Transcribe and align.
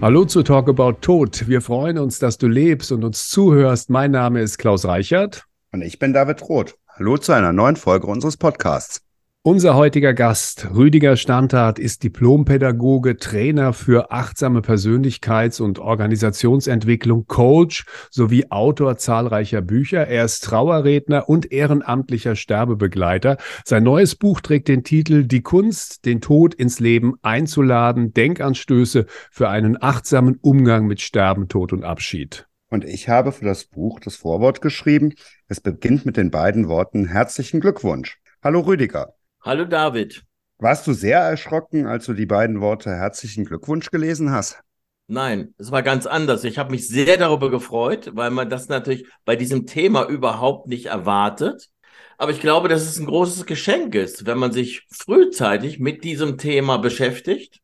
Hallo 0.00 0.24
zu 0.24 0.44
Talk 0.44 0.68
About 0.68 0.98
Tod. 1.00 1.48
Wir 1.48 1.60
freuen 1.60 1.98
uns, 1.98 2.20
dass 2.20 2.38
du 2.38 2.46
lebst 2.46 2.92
und 2.92 3.02
uns 3.02 3.28
zuhörst. 3.28 3.90
Mein 3.90 4.12
Name 4.12 4.40
ist 4.40 4.56
Klaus 4.56 4.84
Reichert. 4.84 5.42
Und 5.72 5.82
ich 5.82 5.98
bin 5.98 6.12
David 6.12 6.40
Roth. 6.48 6.76
Hallo 6.86 7.18
zu 7.18 7.32
einer 7.32 7.52
neuen 7.52 7.74
Folge 7.74 8.06
unseres 8.06 8.36
Podcasts. 8.36 9.07
Unser 9.50 9.76
heutiger 9.76 10.12
Gast, 10.12 10.68
Rüdiger 10.74 11.16
Standart, 11.16 11.78
ist 11.78 12.02
Diplompädagoge, 12.02 13.16
Trainer 13.16 13.72
für 13.72 14.12
achtsame 14.12 14.60
Persönlichkeits- 14.60 15.62
und 15.62 15.78
Organisationsentwicklung, 15.78 17.26
Coach 17.26 17.86
sowie 18.10 18.50
Autor 18.50 18.98
zahlreicher 18.98 19.62
Bücher. 19.62 20.06
Er 20.06 20.26
ist 20.26 20.44
Trauerredner 20.44 21.30
und 21.30 21.50
ehrenamtlicher 21.50 22.36
Sterbebegleiter. 22.36 23.38
Sein 23.64 23.84
neues 23.84 24.16
Buch 24.16 24.42
trägt 24.42 24.68
den 24.68 24.84
Titel 24.84 25.24
Die 25.24 25.40
Kunst, 25.40 26.04
den 26.04 26.20
Tod 26.20 26.52
ins 26.52 26.78
Leben 26.78 27.14
einzuladen, 27.22 28.12
Denkanstöße 28.12 29.06
für 29.30 29.48
einen 29.48 29.82
achtsamen 29.82 30.36
Umgang 30.42 30.86
mit 30.86 31.00
Sterben, 31.00 31.48
Tod 31.48 31.72
und 31.72 31.84
Abschied. 31.84 32.46
Und 32.68 32.84
ich 32.84 33.08
habe 33.08 33.32
für 33.32 33.46
das 33.46 33.64
Buch 33.64 33.98
das 33.98 34.14
Vorwort 34.14 34.60
geschrieben. 34.60 35.14
Es 35.46 35.62
beginnt 35.62 36.04
mit 36.04 36.18
den 36.18 36.30
beiden 36.30 36.68
Worten 36.68 37.06
Herzlichen 37.06 37.60
Glückwunsch. 37.60 38.18
Hallo 38.42 38.60
Rüdiger. 38.60 39.14
Hallo 39.40 39.64
David. 39.64 40.24
Warst 40.58 40.86
du 40.86 40.92
sehr 40.92 41.20
erschrocken, 41.20 41.86
als 41.86 42.06
du 42.06 42.12
die 42.12 42.26
beiden 42.26 42.60
Worte 42.60 42.90
herzlichen 42.90 43.44
Glückwunsch 43.44 43.90
gelesen 43.90 44.30
hast? 44.30 44.60
Nein, 45.06 45.54
es 45.56 45.70
war 45.70 45.82
ganz 45.82 46.06
anders. 46.06 46.44
Ich 46.44 46.58
habe 46.58 46.70
mich 46.70 46.86
sehr 46.88 47.16
darüber 47.16 47.50
gefreut, 47.50 48.10
weil 48.14 48.30
man 48.30 48.50
das 48.50 48.68
natürlich 48.68 49.06
bei 49.24 49.36
diesem 49.36 49.66
Thema 49.66 50.06
überhaupt 50.06 50.66
nicht 50.68 50.86
erwartet. 50.86 51.70
Aber 52.18 52.32
ich 52.32 52.40
glaube, 52.40 52.68
dass 52.68 52.82
es 52.82 52.98
ein 52.98 53.06
großes 53.06 53.46
Geschenk 53.46 53.94
ist, 53.94 54.26
wenn 54.26 54.38
man 54.38 54.52
sich 54.52 54.86
frühzeitig 54.90 55.78
mit 55.78 56.04
diesem 56.04 56.36
Thema 56.36 56.76
beschäftigt 56.78 57.60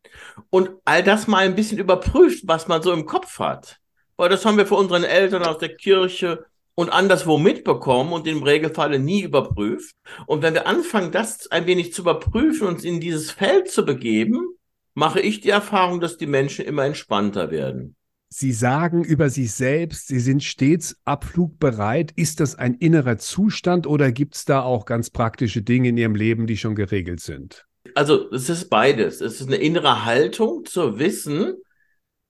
und 0.48 0.70
all 0.84 1.02
das 1.02 1.26
mal 1.26 1.44
ein 1.44 1.56
bisschen 1.56 1.78
überprüft, 1.78 2.44
was 2.46 2.68
man 2.68 2.82
so 2.82 2.92
im 2.92 3.04
Kopf 3.04 3.38
hat. 3.40 3.78
Weil 4.16 4.28
das 4.28 4.44
haben 4.46 4.56
wir 4.56 4.66
für 4.66 4.76
unseren 4.76 5.04
Eltern 5.04 5.42
aus 5.42 5.58
der 5.58 5.74
Kirche 5.74 6.46
und 6.74 6.90
anderswo 6.90 7.38
mitbekommen 7.38 8.12
und 8.12 8.26
im 8.26 8.42
Regelfalle 8.42 8.98
nie 8.98 9.22
überprüft. 9.22 9.94
Und 10.26 10.42
wenn 10.42 10.54
wir 10.54 10.66
anfangen, 10.66 11.12
das 11.12 11.50
ein 11.50 11.66
wenig 11.66 11.92
zu 11.92 12.02
überprüfen, 12.02 12.66
uns 12.66 12.84
in 12.84 13.00
dieses 13.00 13.30
Feld 13.30 13.70
zu 13.70 13.84
begeben, 13.84 14.48
mache 14.94 15.20
ich 15.20 15.40
die 15.40 15.50
Erfahrung, 15.50 16.00
dass 16.00 16.16
die 16.16 16.26
Menschen 16.26 16.64
immer 16.64 16.84
entspannter 16.84 17.50
werden. 17.50 17.96
Sie 18.28 18.52
sagen 18.52 19.04
über 19.04 19.30
sich 19.30 19.52
selbst, 19.52 20.08
Sie 20.08 20.18
sind 20.18 20.42
stets 20.42 20.96
abflugbereit. 21.04 22.10
Ist 22.16 22.40
das 22.40 22.56
ein 22.56 22.74
innerer 22.74 23.16
Zustand 23.16 23.86
oder 23.86 24.10
gibt 24.10 24.34
es 24.34 24.44
da 24.44 24.62
auch 24.62 24.86
ganz 24.86 25.10
praktische 25.10 25.62
Dinge 25.62 25.90
in 25.90 25.96
Ihrem 25.96 26.16
Leben, 26.16 26.48
die 26.48 26.56
schon 26.56 26.74
geregelt 26.74 27.20
sind? 27.20 27.64
Also 27.94 28.30
es 28.32 28.48
ist 28.48 28.70
beides. 28.70 29.20
Es 29.20 29.40
ist 29.40 29.46
eine 29.46 29.56
innere 29.56 30.04
Haltung 30.04 30.64
zu 30.64 30.98
wissen, 30.98 31.54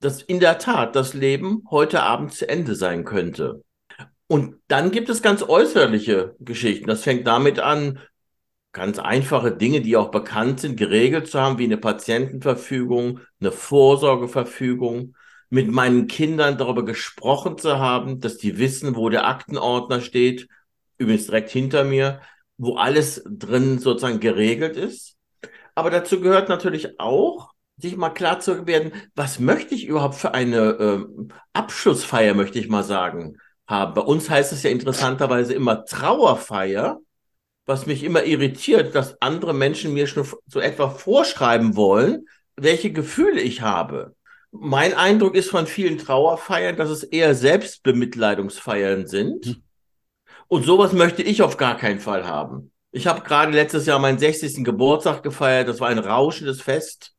dass 0.00 0.20
in 0.20 0.41
der 0.41 0.59
Tat 0.59 0.95
das 0.95 1.15
Leben 1.15 1.62
heute 1.70 2.03
Abend 2.03 2.34
zu 2.34 2.47
Ende 2.47 2.75
sein 2.75 3.05
könnte. 3.05 3.62
Und 4.35 4.57
dann 4.67 4.91
gibt 4.91 5.11
es 5.11 5.23
ganz 5.23 5.45
äußerliche 5.45 6.35
Geschichten. 6.41 6.89
Das 6.89 7.05
fängt 7.05 7.25
damit 7.25 7.61
an, 7.61 8.01
ganz 8.73 8.99
einfache 8.99 9.53
Dinge, 9.53 9.81
die 9.81 9.97
auch 9.97 10.11
bekannt 10.11 10.59
sind, 10.59 10.77
geregelt 10.77 11.29
zu 11.29 11.41
haben, 11.41 11.59
wie 11.59 11.67
eine 11.67 11.77
Patientenverfügung, 11.77 13.21
eine 13.39 13.53
Vorsorgeverfügung, 13.53 15.15
mit 15.51 15.71
meinen 15.71 16.09
Kindern 16.09 16.59
darüber 16.59 16.85
gesprochen 16.85 17.59
zu 17.59 17.79
haben, 17.79 18.19
dass 18.19 18.37
die 18.37 18.59
wissen, 18.59 18.97
wo 18.97 19.09
der 19.09 19.29
Aktenordner 19.29 20.01
steht, 20.01 20.49
übrigens 20.99 21.27
direkt 21.27 21.51
hinter 21.51 21.85
mir, 21.85 22.21
wo 22.57 22.75
alles 22.75 23.23
drin 23.25 23.79
sozusagen 23.79 24.19
geregelt 24.19 24.77
ist. 24.77 25.15
Aber 25.77 25.91
dazu 25.91 26.21
gehört 26.21 26.49
natürlich 26.49 26.99
auch, 26.99 27.53
sich 27.77 27.97
mal 27.97 28.11
klar 28.11 28.41
zu 28.41 28.67
werden, 28.67 28.95
was 29.15 29.39
möchte 29.39 29.77
ich 29.77 29.87
überhaupt 29.87 30.17
für 30.17 30.35
eine 30.35 30.59
äh, 30.59 31.05
Abschlussfeier, 31.53 32.34
möchte 32.34 32.59
ich 32.59 32.69
mal 32.69 32.83
sagen 32.83 33.39
haben. 33.66 33.94
Bei 33.94 34.02
uns 34.02 34.28
heißt 34.28 34.52
es 34.52 34.62
ja 34.62 34.70
interessanterweise 34.70 35.54
immer 35.54 35.84
Trauerfeier, 35.84 37.00
was 37.66 37.86
mich 37.86 38.04
immer 38.04 38.25
irritiert, 38.25 38.94
dass 38.94 39.20
andere 39.22 39.54
Menschen 39.54 39.94
mir 39.94 40.06
schon 40.06 40.26
so 40.47 40.60
etwa 40.60 40.91
vorschreiben 40.91 41.76
wollen, 41.76 42.26
welche 42.56 42.92
Gefühle 42.92 43.41
ich 43.41 43.62
habe. 43.62 44.14
Mein 44.52 44.94
Eindruck 44.94 45.34
ist 45.34 45.50
von 45.50 45.66
vielen 45.66 45.98
Trauerfeiern, 45.98 46.76
dass 46.76 46.91
es 46.91 47.02
eher 47.02 47.34
Selbstbemitleidungsfeiern 47.34 49.06
sind. 49.06 49.47
Hm. 49.47 49.62
Und 50.46 50.64
sowas 50.64 50.92
möchte 50.92 51.22
ich 51.22 51.42
auf 51.42 51.56
gar 51.56 51.76
keinen 51.76 52.00
Fall 52.00 52.26
haben. 52.26 52.70
Ich 52.92 53.06
habe 53.06 53.22
gerade 53.22 53.50
letztes 53.50 53.86
Jahr 53.86 53.98
meinen 53.98 54.19
60. 54.19 54.62
Geburtstag 54.62 55.22
gefeiert. 55.22 55.69
Das 55.69 55.81
war 55.81 55.88
ein 55.88 55.98
rauschendes 55.98 56.60
Fest 56.60 57.13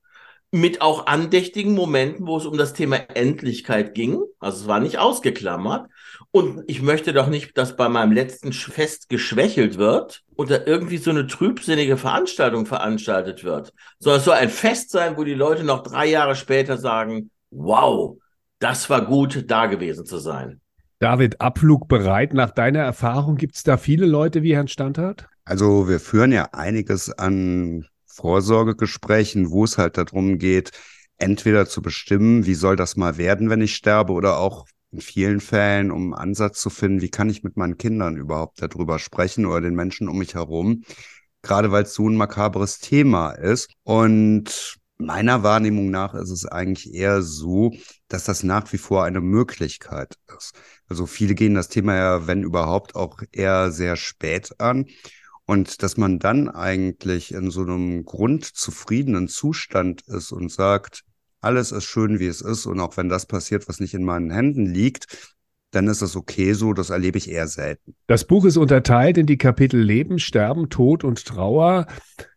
mit 0.56 0.82
auch 0.82 1.08
andächtigen 1.08 1.74
Momenten, 1.74 2.26
wo 2.28 2.38
es 2.38 2.46
um 2.46 2.58
das 2.58 2.72
Thema 2.72 2.96
Endlichkeit 3.14 3.94
ging. 3.94 4.22
Also 4.40 4.62
es 4.62 4.68
war 4.68 4.80
nicht 4.80 4.98
ausgeklammert. 4.98 5.90
Und 6.32 6.64
ich 6.68 6.82
möchte 6.82 7.12
doch 7.12 7.28
nicht, 7.28 7.58
dass 7.58 7.76
bei 7.76 7.90
meinem 7.90 8.14
letzten 8.14 8.54
Fest 8.54 9.10
geschwächelt 9.10 9.78
wird 9.78 10.24
und 10.36 10.50
da 10.50 10.60
irgendwie 10.66 10.98
so 10.98 11.10
eine 11.10 11.28
trübsinnige 11.28 11.98
Veranstaltung 11.98 12.66
veranstaltet 12.66 13.44
wird, 13.44 13.74
sondern 14.00 14.20
es 14.20 14.26
soll 14.26 14.36
ein 14.36 14.50
Fest 14.50 14.92
sein, 14.92 15.18
wo 15.18 15.26
die 15.26 15.34
Leute 15.34 15.66
noch 15.66 15.84
drei 15.84 16.06
Jahre 16.06 16.36
später 16.36 16.78
sagen, 16.78 17.32
wow, 17.52 18.18
das 18.60 18.90
war 18.90 19.06
gut, 19.06 19.44
da 19.48 19.66
gewesen 19.66 20.06
zu 20.06 20.20
sein. 20.20 20.62
David, 21.00 21.42
Abflug 21.42 21.90
bereit. 21.90 22.34
Nach 22.34 22.52
deiner 22.52 22.80
Erfahrung 22.80 23.36
gibt 23.36 23.56
es 23.56 23.64
da 23.64 23.76
viele 23.76 24.06
Leute 24.06 24.42
wie 24.42 24.56
Herrn 24.56 24.70
Standhardt? 24.70 25.28
Also 25.44 25.90
wir 25.90 26.00
führen 26.00 26.32
ja 26.32 26.48
einiges 26.54 27.12
an 27.12 27.86
Vorsorgegesprächen, 28.16 29.52
wo 29.52 29.64
es 29.66 29.78
halt 29.78 29.98
darum 29.98 30.38
geht, 30.38 30.72
entweder 31.18 31.68
zu 31.68 31.81
bestimmen, 31.81 32.46
wie 32.46 32.56
soll 32.56 32.76
das 32.76 32.96
mal 32.96 33.18
werden, 33.18 33.50
wenn 33.50 33.62
ich 33.62 33.76
sterbe, 33.76 34.14
oder 34.14 34.38
auch 34.38 34.66
in 34.92 35.02
vielen 35.02 35.42
Fällen, 35.42 35.92
um 35.92 36.14
einen 36.14 36.14
Ansatz 36.14 36.62
zu 36.62 36.70
finden, 36.70 37.02
wie 37.02 37.09
kann 37.09 37.30
ich 37.30 37.44
mit 37.44 37.58
meinen 37.58 37.78
Kindern 37.78 38.16
überhaupt 38.16 38.62
darüber 38.62 39.00
sprechen 39.00 39.46
oder 39.46 39.62
den 39.62 39.75
Menschen 39.75 40.08
um 40.08 40.18
mich 40.18 40.36
herum, 40.36 40.84
gerade 41.42 41.72
weil 41.72 41.84
es 41.84 41.94
so 41.94 42.09
ein 42.09 42.16
makabres 42.16 42.80
Thema 42.80 43.31
ist. 43.31 43.70
Und 43.84 44.78
meiner 44.98 45.44
Wahrnehmung 45.44 45.92
nach 45.92 46.14
ist 46.14 46.30
es 46.30 46.46
eigentlich 46.46 46.94
eher 46.94 47.22
so, 47.22 47.74
dass 48.08 48.24
das 48.24 48.44
nach 48.44 48.72
wie 48.72 48.78
vor 48.78 49.04
eine 49.04 49.20
Möglichkeit 49.22 50.16
ist. 50.38 50.54
Also 50.88 51.06
viele 51.06 51.36
gehen 51.36 51.56
das 51.56 51.68
Thema 51.68 51.96
ja, 51.96 52.28
wenn 52.28 52.44
überhaupt, 52.44 52.96
auch 52.96 53.22
eher 53.31 53.72
sehr 53.72 53.98
spät 53.98 54.59
an. 54.59 54.86
Und 55.45 55.83
dass 55.83 55.97
man 55.97 56.19
dann 56.19 56.50
eigentlich 56.50 57.33
in 57.33 57.51
so 57.51 57.61
einem 57.61 58.03
grundzufriedenen 58.03 59.28
Zustand 59.28 60.01
ist 60.07 60.31
und 60.31 60.51
sagt, 60.51 61.03
alles 61.41 61.72
ist 61.72 61.83
schön, 61.83 62.19
wie 62.19 62.25
es 62.25 62.41
ist. 62.41 62.66
Und 62.66 62.79
auch 62.79 62.97
wenn 62.97 63.09
das 63.09 63.28
passiert, 63.28 63.67
was 63.69 63.79
nicht 63.79 63.94
in 63.94 64.03
meinen 64.03 64.31
Händen 64.31 64.66
liegt, 64.66 65.35
dann 65.72 65.88
ist 65.88 66.01
das 66.01 66.16
okay 66.16 66.53
so. 66.53 66.73
Das 66.73 66.89
erlebe 66.89 67.17
ich 67.17 67.29
eher 67.29 67.47
selten. 67.47 67.95
Das 68.07 68.25
Buch 68.25 68.45
ist 68.45 68.57
unterteilt 68.57 69.17
in 69.17 69.28
die 69.28 69.38
Kapitel 69.38 69.79
Leben, 69.79 70.17
Sterben, 70.17 70.69
Tod 70.69 71.03
und 71.03 71.23
Trauer. 71.25 71.85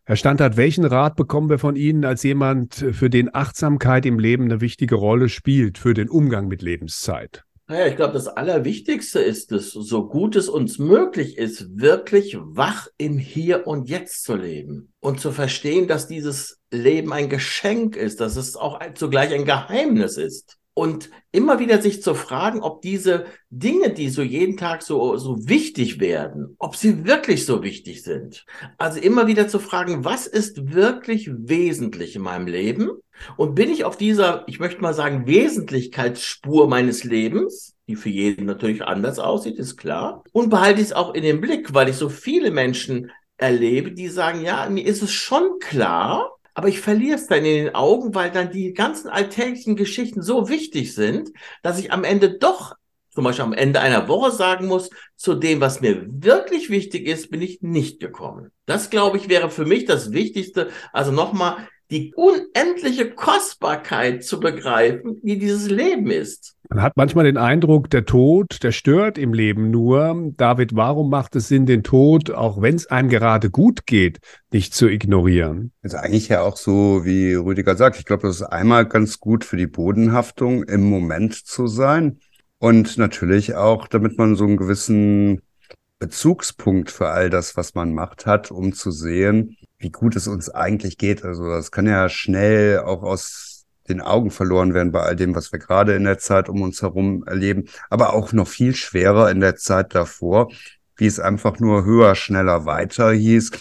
Herr 0.05 0.17
Standhardt, 0.17 0.57
welchen 0.57 0.85
Rat 0.85 1.17
bekommen 1.17 1.49
wir 1.49 1.59
von 1.59 1.77
Ihnen 1.77 2.05
als 2.05 2.23
jemand, 2.23 2.75
für 2.75 3.09
den 3.09 3.35
Achtsamkeit 3.35 4.07
im 4.07 4.19
Leben 4.19 4.45
eine 4.45 4.61
wichtige 4.61 4.97
Rolle 4.97 5.29
spielt, 5.29 5.79
für 5.79 5.95
den 5.95 6.09
Umgang 6.09 6.49
mit 6.49 6.63
Lebenszeit? 6.63 7.45
Naja, 7.71 7.87
ich 7.87 7.97
glaube, 7.97 8.15
das 8.15 8.29
Allerwichtigste 8.29 9.21
ist 9.21 9.53
es, 9.53 9.73
so 9.73 10.09
gut 10.09 10.37
es 10.37 10.49
uns 10.49 10.79
möglich 10.79 11.37
ist, 11.37 11.79
wirklich 11.79 12.39
wach 12.41 12.89
im 12.97 13.19
Hier 13.19 13.67
und 13.67 13.91
Jetzt 13.91 14.25
zu 14.25 14.37
leben 14.37 14.91
und 15.01 15.21
zu 15.21 15.33
verstehen, 15.33 15.87
dass 15.87 16.09
dieses 16.09 16.61
Leben 16.71 17.13
ein 17.13 17.29
Geschenk 17.29 17.95
ist, 17.95 18.21
dass 18.21 18.37
es 18.37 18.57
auch 18.57 18.81
zugleich 18.95 19.35
ein 19.35 19.45
Geheimnis 19.45 20.17
ist. 20.17 20.58
Und 20.79 21.11
immer 21.33 21.59
wieder 21.59 21.83
sich 21.83 22.05
zu 22.05 22.15
fragen, 22.15 22.61
ob 22.61 22.83
diese 22.83 23.25
Dinge, 23.51 23.91
die 23.91 24.11
so 24.11 24.23
jeden 24.23 24.57
Tag 24.57 24.83
so, 24.83 25.17
so 25.17 25.49
wichtig 25.49 25.99
werden, 25.99 26.55
ob 26.61 26.77
sie 26.77 27.05
wirklich 27.05 27.47
so 27.47 27.65
wichtig 27.65 28.05
sind. 28.05 28.47
Also 28.77 29.01
immer 29.01 29.27
wieder 29.27 29.49
zu 29.49 29.59
fragen, 29.59 30.05
was 30.05 30.29
ist 30.29 30.73
wirklich 30.73 31.29
wesentlich 31.33 32.15
in 32.15 32.23
meinem 32.23 32.47
Leben? 32.47 32.91
Und 33.37 33.57
bin 33.57 33.71
ich 33.71 33.85
auf 33.85 33.97
dieser, 33.97 34.45
ich 34.47 34.61
möchte 34.61 34.81
mal 34.81 34.95
sagen, 34.95 35.27
Wesentlichkeitsspur 35.27 36.69
meines 36.69 37.03
Lebens, 37.03 37.75
die 37.89 37.97
für 37.97 38.11
jeden 38.11 38.47
natürlich 38.47 38.85
anders 38.85 39.19
aussieht, 39.19 39.59
ist 39.59 39.79
klar. 39.79 40.23
Und 40.31 40.49
behalte 40.49 40.81
ich 40.81 40.87
es 40.87 40.93
auch 40.93 41.13
in 41.13 41.25
den 41.25 41.41
Blick, 41.41 41.75
weil 41.75 41.89
ich 41.89 41.97
so 41.97 42.09
viele 42.09 42.53
Menschen 42.53 43.11
erlebe, 43.37 43.91
die 43.91 44.07
sagen, 44.07 44.45
ja, 44.45 44.69
mir 44.69 44.87
ist 44.87 45.03
es 45.03 45.11
schon 45.11 45.59
klar, 45.59 46.38
aber 46.59 46.67
ich 46.67 46.81
verliere 46.81 47.15
es 47.15 47.29
dann 47.29 47.45
in 47.45 47.67
den 47.67 47.75
Augen, 47.77 48.17
weil 48.17 48.33
dann 48.33 48.51
die 48.51 48.73
ganzen 48.73 49.09
alltäglichen 49.09 49.77
Geschichten 49.77 50.23
so 50.23 50.49
wichtig 50.49 50.93
sind, 50.93 51.31
dass 51.63 51.79
ich 51.79 51.93
am 51.93 52.03
Ende 52.03 52.37
doch 52.37 52.75
zum 53.11 53.23
Beispiel 53.23 53.45
am 53.45 53.53
Ende 53.53 53.79
einer 53.79 54.09
Woche 54.09 54.33
sagen 54.33 54.67
muss, 54.67 54.91
zu 55.15 55.37
dem, 55.37 55.61
was 55.61 55.81
mir 55.81 56.05
wirklich 56.09 56.69
wichtig 56.69 57.07
ist, 57.07 57.31
bin 57.31 57.43
ich 57.43 57.63
nicht 57.63 58.01
gekommen. 58.01 58.51
Das, 58.67 58.91
glaube 58.91 59.19
ich, 59.19 59.29
wäre 59.29 59.51
für 59.51 59.67
mich 59.67 59.85
das 59.85 60.11
Wichtigste. 60.11 60.71
Also 60.93 61.13
nochmal, 61.13 61.69
die 61.91 62.13
unendliche 62.15 63.11
Kostbarkeit 63.11 64.23
zu 64.23 64.41
begreifen, 64.41 65.19
wie 65.23 65.39
dieses 65.39 65.71
Leben 65.71 66.11
ist. 66.11 66.55
Man 66.69 66.83
hat 66.83 66.97
manchmal 66.97 67.25
den 67.25 67.39
Eindruck, 67.39 67.89
der 67.89 68.05
Tod, 68.05 68.63
der 68.63 68.73
stört 68.73 69.17
im 69.17 69.33
Leben 69.33 69.71
nur. 69.71 70.33
David, 70.37 70.77
warum 70.77 71.09
macht 71.09 71.35
es 71.35 71.49
Sinn, 71.49 71.65
den 71.65 71.83
Tod, 71.83 72.31
auch 72.31 72.61
wenn 72.61 72.75
es 72.75 72.87
einem 72.89 73.09
gerade 73.09 73.49
gut 73.51 73.87
geht, 73.87 74.19
nicht 74.53 74.75
zu 74.75 74.87
ignorieren? 74.87 75.73
Also 75.83 75.97
eigentlich 75.97 76.29
ja 76.29 76.43
auch 76.43 76.59
so, 76.59 77.07
wie 77.07 77.33
Rüdiger 77.35 77.75
sagt. 77.75 77.99
Ich 77.99 78.05
glaube, 78.05 78.27
das 78.27 78.37
ist 78.37 78.43
einmal 78.43 78.85
ganz 78.87 79.19
gut 79.19 79.45
für 79.45 79.57
die 79.57 79.67
Bodenhaftung, 79.67 80.63
im 80.65 80.91
Moment 80.91 81.35
zu 81.35 81.69
sein. 81.69 82.19
Und 82.59 82.99
natürlich 82.99 83.55
auch, 83.55 83.89
damit 83.89 84.19
man 84.19 84.37
so 84.37 84.45
einen 84.45 84.57
gewissen 84.59 85.41
Bezugspunkt 85.99 86.91
für 86.91 87.09
all 87.09 87.31
das, 87.31 87.57
was 87.57 87.75
man 87.75 87.95
macht, 87.95 88.27
hat, 88.27 88.51
um 88.51 88.73
zu 88.73 88.91
sehen, 88.91 89.57
wie 89.79 89.91
gut 89.91 90.17
es 90.17 90.27
uns 90.27 90.51
eigentlich 90.51 90.99
geht. 90.99 91.25
Also 91.25 91.49
das 91.49 91.71
kann 91.71 91.87
ja 91.87 92.09
schnell 92.09 92.81
auch 92.81 93.03
aus 93.03 93.67
den 93.89 94.01
Augen 94.01 94.31
verloren 94.31 94.75
werden 94.75 94.93
bei 94.93 95.01
all 95.01 95.17
dem, 95.17 95.35
was 95.35 95.51
wir 95.53 95.59
gerade 95.59 95.95
in 95.95 96.05
der 96.05 96.19
Zeit 96.19 96.49
um 96.49 96.63
uns 96.63 96.83
herum 96.83 97.25
erleben, 97.27 97.65
aber 97.89 98.13
auch 98.13 98.33
noch 98.33 98.49
viel 98.49 98.75
schwerer 98.75 99.31
in 99.31 99.41
der 99.41 99.57
Zeit 99.57 99.95
davor, 99.95 100.51
wie 100.97 101.07
es 101.07 101.21
einfach 101.21 101.59
nur 101.59 101.85
höher, 101.85 102.15
schneller, 102.15 102.67
weiter 102.67 103.13
hieß 103.13 103.53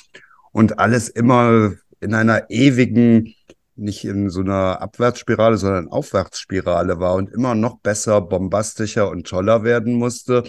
und 0.51 0.79
alles 0.79 1.07
immer 1.07 1.73
in 1.99 2.13
einer 2.13 2.49
ewigen, 2.49 3.33
nicht 3.75 4.05
in 4.05 4.29
so 4.29 4.41
einer 4.41 4.81
Abwärtsspirale, 4.81 5.57
sondern 5.57 5.87
Aufwärtsspirale 5.87 6.99
war 6.99 7.13
und 7.13 7.31
immer 7.31 7.55
noch 7.55 7.79
besser, 7.79 8.21
bombastischer 8.21 9.09
und 9.09 9.27
toller 9.27 9.63
werden 9.63 9.93
musste, 9.93 10.43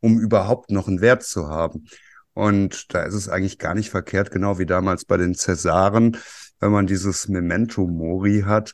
um 0.00 0.18
überhaupt 0.18 0.70
noch 0.70 0.88
einen 0.88 1.00
Wert 1.00 1.22
zu 1.22 1.48
haben. 1.48 1.86
Und 2.34 2.94
da 2.94 3.02
ist 3.02 3.14
es 3.14 3.28
eigentlich 3.28 3.58
gar 3.58 3.74
nicht 3.74 3.90
verkehrt, 3.90 4.30
genau 4.30 4.58
wie 4.58 4.66
damals 4.66 5.04
bei 5.04 5.16
den 5.16 5.34
Cäsaren, 5.34 6.16
wenn 6.60 6.72
man 6.72 6.86
dieses 6.86 7.28
Memento 7.28 7.86
Mori 7.86 8.44
hat 8.46 8.72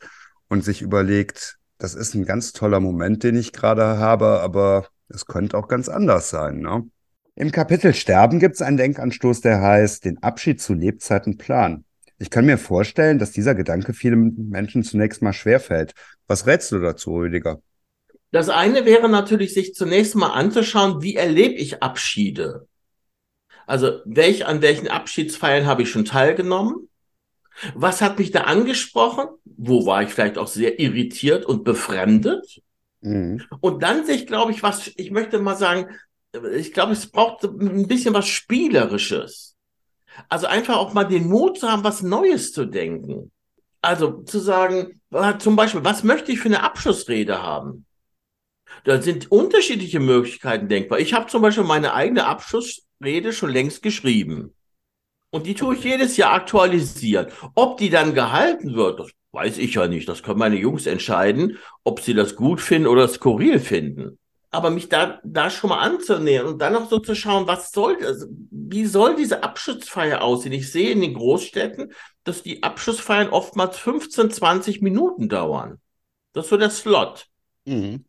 und 0.49 0.64
sich 0.64 0.82
überlegt, 0.82 1.58
das 1.78 1.94
ist 1.94 2.14
ein 2.14 2.25
ganz 2.25 2.52
toller 2.52 2.81
Moment, 2.81 3.22
den 3.22 3.37
ich 3.37 3.52
gerade 3.52 3.99
habe, 3.99 4.40
aber 4.40 4.87
es 5.08 5.26
könnte 5.26 5.56
auch 5.56 5.69
ganz 5.69 5.88
anders 5.88 6.31
sein. 6.31 6.60
Ne? 6.60 6.88
Im 7.34 7.50
Kapitel 7.50 7.94
Sterben 7.94 8.40
gibt 8.40 8.56
es 8.56 8.62
einen 8.62 8.76
Denkanstoß, 8.76 9.40
der 9.40 9.60
heißt, 9.60 10.05
den 10.05 10.22
Abschied 10.22 10.60
zu 10.60 10.75
Lebzeiten 10.75 11.38
planen. 11.38 11.84
Ich 12.19 12.31
kann 12.31 12.46
mir 12.46 12.58
vorstellen, 12.58 13.19
dass 13.19 13.31
dieser 13.31 13.55
Gedanke 13.55 13.94
vielen 13.94 14.49
Menschen 14.50 14.82
zunächst 14.82 15.22
mal 15.22 15.32
schwerfällt. 15.32 15.93
Was 16.26 16.46
rätst 16.46 16.72
du 16.72 16.81
dazu, 16.81 17.14
Rüdiger? 17.14 17.60
Das 18.31 18.49
eine 18.49 18.84
wäre 18.84 19.08
natürlich, 19.08 19.55
sich 19.55 19.75
zunächst 19.75 20.14
mal 20.14 20.32
anzuschauen, 20.32 21.00
wie 21.02 21.14
erlebe 21.14 21.55
ich 21.55 21.82
Abschiede? 21.82 22.68
Also 23.69 24.00
welch, 24.06 24.47
an 24.47 24.62
welchen 24.62 24.88
Abschiedsfeiern 24.88 25.67
habe 25.67 25.82
ich 25.82 25.91
schon 25.91 26.06
teilgenommen? 26.06 26.88
Was 27.75 28.00
hat 28.00 28.19
mich 28.19 28.31
da 28.31 28.43
angesprochen? 28.43 29.26
Wo 29.44 29.85
war 29.85 30.03
ich 30.03 30.09
vielleicht 30.09 30.38
auch 30.38 30.47
sehr 30.47 30.81
irritiert 30.81 31.44
und 31.44 31.65
befremdet? 31.65 32.62
Mhm. 33.03 33.43
Und 33.61 33.82
dann 33.82 34.06
sich, 34.06 34.26
glaube 34.26 34.53
ich, 34.53 34.62
was, 34.62 34.91
ich 34.97 35.11
möchte 35.11 35.38
mal 35.38 35.55
sagen, 35.56 35.91
ich 36.55 36.73
glaube, 36.73 36.93
es 36.93 37.11
braucht 37.11 37.44
ein 37.44 37.87
bisschen 37.87 38.15
was 38.15 38.26
Spielerisches. 38.26 39.55
Also 40.31 40.47
einfach 40.47 40.79
auch 40.79 40.94
mal 40.94 41.05
den 41.05 41.29
Mut 41.29 41.59
zu 41.59 41.70
haben, 41.70 41.85
was 41.85 42.03
Neues 42.03 42.53
zu 42.53 42.65
denken. 42.65 43.31
Also 43.82 44.23
zu 44.23 44.38
sagen, 44.38 45.03
zum 45.41 45.56
Beispiel, 45.56 45.85
was 45.85 46.05
möchte 46.05 46.32
ich 46.32 46.41
für 46.41 46.49
eine 46.49 46.62
Abschlussrede 46.62 47.43
haben? 47.43 47.85
Da 48.85 49.03
sind 49.03 49.31
unterschiedliche 49.31 50.00
Möglichkeiten 50.00 50.69
denkbar. 50.69 51.00
Ich 51.00 51.12
habe 51.12 51.26
zum 51.26 51.43
Beispiel 51.43 51.65
meine 51.65 51.93
eigene 51.93 52.25
Abschluss 52.26 52.88
Rede 53.02 53.32
schon 53.32 53.50
längst 53.50 53.82
geschrieben. 53.82 54.54
Und 55.30 55.46
die 55.46 55.54
tue 55.54 55.74
ich 55.74 55.84
jedes 55.84 56.16
Jahr 56.16 56.32
aktualisieren. 56.32 57.26
Ob 57.54 57.76
die 57.76 57.90
dann 57.90 58.14
gehalten 58.14 58.74
wird, 58.74 58.98
das 59.00 59.10
weiß 59.32 59.58
ich 59.58 59.74
ja 59.74 59.86
nicht. 59.86 60.08
Das 60.08 60.22
können 60.22 60.38
meine 60.38 60.56
Jungs 60.56 60.86
entscheiden, 60.86 61.58
ob 61.84 62.00
sie 62.00 62.14
das 62.14 62.34
gut 62.34 62.60
finden 62.60 62.88
oder 62.88 63.08
skurril 63.08 63.60
finden. 63.60 64.18
Aber 64.50 64.70
mich 64.70 64.88
da, 64.88 65.20
da 65.24 65.50
schon 65.50 65.68
mal 65.68 65.80
anzunähern 65.80 66.46
und 66.46 66.62
dann 66.62 66.72
noch 66.72 66.88
so 66.88 66.98
zu 66.98 67.14
schauen, 67.14 67.46
was 67.46 67.70
soll, 67.70 67.98
also, 68.02 68.26
wie 68.50 68.86
soll 68.86 69.14
diese 69.14 69.42
Abschlussfeier 69.42 70.22
aussehen? 70.22 70.54
Ich 70.54 70.72
sehe 70.72 70.90
in 70.90 71.02
den 71.02 71.12
Großstädten, 71.12 71.92
dass 72.24 72.42
die 72.42 72.62
Abschlussfeiern 72.62 73.28
oftmals 73.28 73.76
15, 73.76 74.30
20 74.30 74.80
Minuten 74.80 75.28
dauern. 75.28 75.78
Das 76.32 76.46
ist 76.46 76.50
so 76.50 76.56
der 76.56 76.70
Slot. 76.70 77.26
Mhm. 77.66 78.06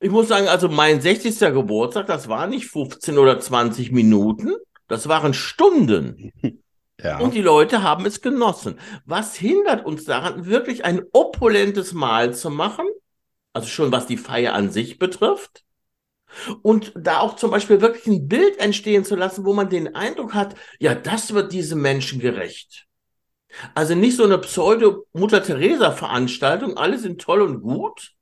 Ich 0.00 0.10
muss 0.10 0.28
sagen, 0.28 0.48
also 0.48 0.68
mein 0.68 1.00
60. 1.00 1.38
Geburtstag, 1.52 2.06
das 2.06 2.28
war 2.28 2.46
nicht 2.46 2.66
15 2.66 3.18
oder 3.18 3.38
20 3.38 3.92
Minuten, 3.92 4.54
das 4.88 5.08
waren 5.08 5.34
Stunden. 5.34 6.32
Ja. 7.02 7.18
Und 7.18 7.32
die 7.32 7.40
Leute 7.40 7.82
haben 7.82 8.04
es 8.04 8.20
genossen. 8.20 8.78
Was 9.06 9.34
hindert 9.34 9.86
uns 9.86 10.04
daran, 10.04 10.44
wirklich 10.44 10.84
ein 10.84 11.00
opulentes 11.14 11.94
Mahl 11.94 12.34
zu 12.34 12.50
machen? 12.50 12.84
Also 13.54 13.68
schon 13.68 13.90
was 13.90 14.06
die 14.06 14.18
Feier 14.18 14.52
an 14.52 14.70
sich 14.70 14.98
betrifft. 14.98 15.64
Und 16.60 16.92
da 16.94 17.20
auch 17.20 17.36
zum 17.36 17.50
Beispiel 17.50 17.80
wirklich 17.80 18.06
ein 18.06 18.28
Bild 18.28 18.58
entstehen 18.58 19.06
zu 19.06 19.16
lassen, 19.16 19.46
wo 19.46 19.54
man 19.54 19.70
den 19.70 19.94
Eindruck 19.94 20.34
hat, 20.34 20.56
ja, 20.78 20.94
das 20.94 21.32
wird 21.32 21.54
diesem 21.54 21.80
Menschen 21.80 22.20
gerecht. 22.20 22.86
Also 23.74 23.94
nicht 23.94 24.16
so 24.16 24.24
eine 24.24 24.36
Pseudo-Mutter-Theresa-Veranstaltung, 24.36 26.76
alle 26.76 26.98
sind 26.98 27.18
toll 27.20 27.40
und 27.40 27.62
gut, 27.62 28.12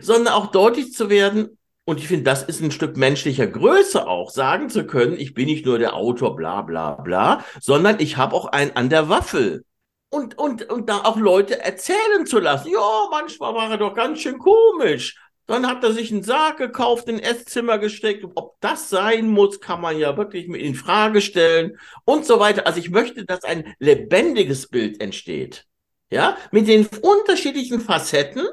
sondern 0.00 0.34
auch 0.34 0.46
deutlich 0.46 0.92
zu 0.92 1.10
werden, 1.10 1.58
und 1.88 2.00
ich 2.00 2.08
finde, 2.08 2.24
das 2.24 2.42
ist 2.42 2.60
ein 2.60 2.72
Stück 2.72 2.96
menschlicher 2.96 3.46
Größe 3.46 4.08
auch, 4.08 4.30
sagen 4.30 4.68
zu 4.70 4.86
können, 4.86 5.18
ich 5.18 5.34
bin 5.34 5.46
nicht 5.46 5.64
nur 5.64 5.78
der 5.78 5.94
Autor, 5.94 6.34
bla 6.34 6.62
bla 6.62 6.92
bla, 6.94 7.44
sondern 7.60 8.00
ich 8.00 8.16
habe 8.16 8.34
auch 8.34 8.46
einen 8.46 8.72
an 8.72 8.90
der 8.90 9.08
Waffel. 9.08 9.64
Und, 10.08 10.36
und, 10.38 10.68
und 10.68 10.88
da 10.88 10.98
auch 11.04 11.16
Leute 11.16 11.60
erzählen 11.60 12.26
zu 12.26 12.38
lassen, 12.40 12.70
ja, 12.70 13.08
manchmal 13.10 13.54
war 13.54 13.70
er 13.70 13.78
doch 13.78 13.94
ganz 13.94 14.20
schön 14.20 14.38
komisch. 14.38 15.16
Dann 15.46 15.68
hat 15.68 15.84
er 15.84 15.92
sich 15.92 16.10
einen 16.10 16.24
Sarg 16.24 16.56
gekauft, 16.56 17.08
in 17.08 17.20
Esszimmer 17.20 17.78
gesteckt. 17.78 18.24
Ob 18.34 18.60
das 18.60 18.88
sein 18.88 19.28
muss, 19.28 19.60
kann 19.60 19.80
man 19.80 19.96
ja 19.96 20.16
wirklich 20.16 20.48
in 20.48 20.74
Frage 20.74 21.20
stellen 21.20 21.78
und 22.04 22.26
so 22.26 22.40
weiter. 22.40 22.66
Also 22.66 22.80
ich 22.80 22.90
möchte, 22.90 23.24
dass 23.24 23.44
ein 23.44 23.74
lebendiges 23.78 24.68
Bild 24.68 25.00
entsteht. 25.00 25.66
Ja, 26.10 26.36
mit 26.50 26.66
den 26.66 26.86
unterschiedlichen 26.86 27.80
Facetten 27.80 28.46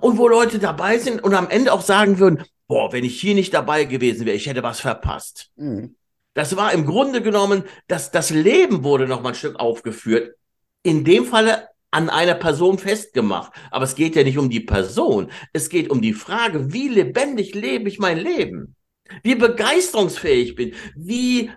und 0.00 0.18
wo 0.18 0.28
Leute 0.28 0.58
dabei 0.58 0.98
sind 0.98 1.22
und 1.22 1.34
am 1.34 1.48
Ende 1.48 1.72
auch 1.72 1.82
sagen 1.82 2.18
würden, 2.18 2.44
boah, 2.68 2.92
wenn 2.92 3.04
ich 3.04 3.20
hier 3.20 3.34
nicht 3.34 3.54
dabei 3.54 3.84
gewesen 3.84 4.26
wäre, 4.26 4.36
ich 4.36 4.46
hätte 4.46 4.62
was 4.62 4.80
verpasst. 4.80 5.50
Mhm. 5.56 5.96
Das 6.34 6.56
war 6.56 6.72
im 6.72 6.84
Grunde 6.84 7.22
genommen, 7.22 7.64
dass 7.86 8.10
das 8.10 8.30
Leben 8.30 8.84
wurde 8.84 9.06
noch 9.06 9.22
mal 9.22 9.30
ein 9.30 9.34
Stück 9.34 9.58
aufgeführt. 9.58 10.36
In 10.82 11.04
dem 11.04 11.24
Falle 11.24 11.68
an 11.90 12.10
einer 12.10 12.34
Person 12.34 12.78
festgemacht. 12.78 13.52
Aber 13.70 13.84
es 13.84 13.94
geht 13.94 14.16
ja 14.16 14.22
nicht 14.22 14.36
um 14.36 14.50
die 14.50 14.60
Person. 14.60 15.30
Es 15.54 15.70
geht 15.70 15.88
um 15.88 16.02
die 16.02 16.12
Frage, 16.12 16.72
wie 16.72 16.88
lebendig 16.88 17.54
lebe 17.54 17.88
ich 17.88 17.98
mein 17.98 18.18
Leben? 18.18 18.76
Wie 19.22 19.34
begeisterungsfähig 19.34 20.56
bin? 20.56 20.74
Wie, 20.94 21.50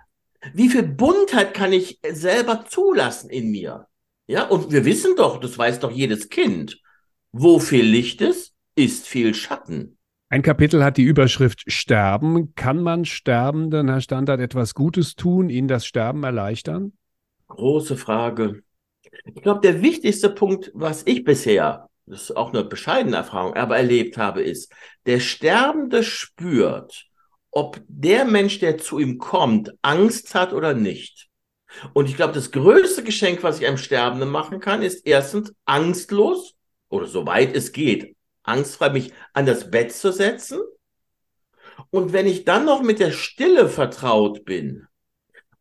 wie 0.53 0.69
viel 0.69 0.83
Buntheit 0.83 1.53
kann 1.53 1.73
ich 1.73 1.99
selber 2.09 2.65
zulassen 2.69 3.29
in 3.29 3.51
mir? 3.51 3.87
Ja, 4.27 4.43
und 4.43 4.71
wir 4.71 4.85
wissen 4.85 5.15
doch, 5.17 5.39
das 5.39 5.57
weiß 5.57 5.79
doch 5.79 5.91
jedes 5.91 6.29
Kind. 6.29 6.79
Wo 7.31 7.59
viel 7.59 7.85
Licht 7.85 8.21
ist, 8.21 8.53
ist 8.75 9.07
viel 9.07 9.33
Schatten. 9.33 9.97
Ein 10.29 10.41
Kapitel 10.41 10.83
hat 10.83 10.97
die 10.97 11.03
Überschrift 11.03 11.71
Sterben. 11.71 12.53
Kann 12.55 12.81
man 12.81 13.05
Sterbenden, 13.05 13.89
Herr 13.89 14.01
Standard, 14.01 14.39
etwas 14.39 14.73
Gutes 14.73 15.15
tun, 15.15 15.49
ihnen 15.49 15.67
das 15.67 15.85
Sterben 15.85 16.23
erleichtern? 16.23 16.93
Große 17.47 17.97
Frage. 17.97 18.61
Ich 19.25 19.41
glaube, 19.41 19.61
der 19.61 19.81
wichtigste 19.81 20.29
Punkt, 20.29 20.71
was 20.73 21.05
ich 21.05 21.23
bisher, 21.23 21.89
das 22.05 22.23
ist 22.23 22.37
auch 22.37 22.53
eine 22.53 22.63
bescheidene 22.63 23.17
Erfahrung, 23.17 23.53
aber 23.55 23.77
erlebt 23.77 24.17
habe, 24.17 24.41
ist, 24.41 24.71
der 25.05 25.19
Sterbende 25.19 26.03
spürt, 26.03 27.05
ob 27.51 27.81
der 27.87 28.25
Mensch, 28.25 28.59
der 28.59 28.77
zu 28.77 28.99
ihm 28.99 29.17
kommt, 29.17 29.73
Angst 29.81 30.35
hat 30.35 30.53
oder 30.53 30.73
nicht. 30.73 31.27
Und 31.93 32.09
ich 32.09 32.15
glaube, 32.15 32.33
das 32.33 32.51
größte 32.51 33.03
Geschenk, 33.03 33.43
was 33.43 33.59
ich 33.59 33.67
einem 33.67 33.77
Sterbenden 33.77 34.29
machen 34.29 34.59
kann, 34.59 34.81
ist 34.81 35.05
erstens 35.05 35.53
angstlos 35.65 36.55
oder 36.89 37.07
soweit 37.07 37.55
es 37.55 37.71
geht, 37.71 38.15
angstfrei 38.43 38.89
mich 38.89 39.13
an 39.33 39.45
das 39.45 39.71
Bett 39.71 39.91
zu 39.91 40.11
setzen. 40.11 40.59
Und 41.91 42.13
wenn 42.13 42.27
ich 42.27 42.45
dann 42.45 42.65
noch 42.65 42.81
mit 42.81 42.99
der 42.99 43.11
Stille 43.11 43.69
vertraut 43.69 44.43
bin 44.43 44.87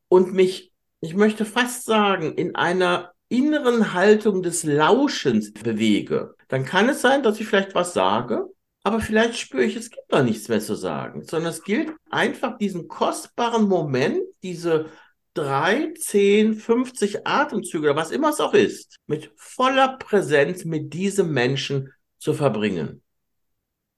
und 0.09 0.33
mich, 0.33 0.73
ich 1.01 1.15
möchte 1.15 1.45
fast 1.45 1.85
sagen, 1.85 2.35
in 2.35 2.57
einer 2.57 3.13
inneren 3.29 3.93
Haltung 3.93 4.43
des 4.43 4.65
Lauschens 4.65 5.53
bewege, 5.53 6.35
dann 6.49 6.65
kann 6.65 6.89
es 6.89 7.03
sein, 7.03 7.23
dass 7.23 7.39
ich 7.41 7.47
vielleicht 7.47 7.75
was 7.75 7.93
sage, 7.93 8.47
aber 8.83 9.01
vielleicht 9.01 9.37
spüre 9.37 9.65
ich, 9.65 9.77
es 9.77 9.91
gibt 9.91 10.11
noch 10.11 10.23
nichts 10.23 10.49
mehr 10.49 10.61
zu 10.61 10.75
sagen, 10.75 11.23
sondern 11.23 11.53
es 11.53 11.63
gilt 11.63 11.93
einfach 12.11 12.57
diesen 12.57 12.89
kostbaren 12.89 13.69
Moment, 13.69 14.23
diese 14.43 14.87
drei, 15.39 15.93
zehn, 15.97 16.55
50 16.55 17.27
Atemzüge 17.27 17.91
oder 17.91 17.97
was 17.97 18.11
immer 18.11 18.31
es 18.31 18.41
auch 18.41 18.55
ist, 18.55 18.97
mit 19.07 19.31
voller 19.37 19.97
Präsenz 19.99 20.65
mit 20.65 20.93
diesem 20.93 21.33
Menschen 21.33 21.93
zu 22.19 22.35
verbringen. 22.35 23.03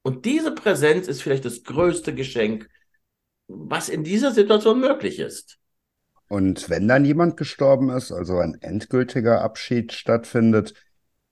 Und 0.02 0.26
diese 0.26 0.54
Präsenz 0.54 1.09
ist 1.09 1.23
vielleicht 1.23 1.47
das 1.47 1.62
größte 1.62 2.14
Geschenk, 2.14 2.68
was 3.49 3.88
in 3.88 4.04
dieser 4.04 4.32
Situation 4.32 4.80
möglich 4.80 5.18
ist. 5.18 5.59
Und 6.28 6.68
wenn 6.68 6.87
dann 6.87 7.04
jemand 7.04 7.37
gestorben 7.37 7.90
ist, 7.90 8.12
also 8.12 8.38
ein 8.38 8.56
endgültiger 8.61 9.40
Abschied 9.40 9.92
stattfindet, 9.92 10.75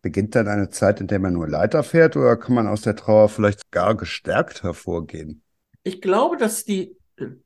beginnt 0.00 0.34
dann 0.34 0.48
eine 0.48 0.70
Zeit, 0.70 1.00
in 1.00 1.06
der 1.06 1.18
man 1.18 1.34
nur 1.34 1.48
Leiter 1.48 1.82
fährt 1.82 2.16
oder 2.16 2.36
kann 2.36 2.54
man 2.54 2.66
aus 2.66 2.80
der 2.82 2.96
Trauer 2.96 3.28
vielleicht 3.28 3.70
gar 3.70 3.94
gestärkt 3.94 4.62
hervorgehen? 4.62 5.42
Ich 5.82 6.00
glaube, 6.00 6.36
dass 6.36 6.64
die, 6.64 6.96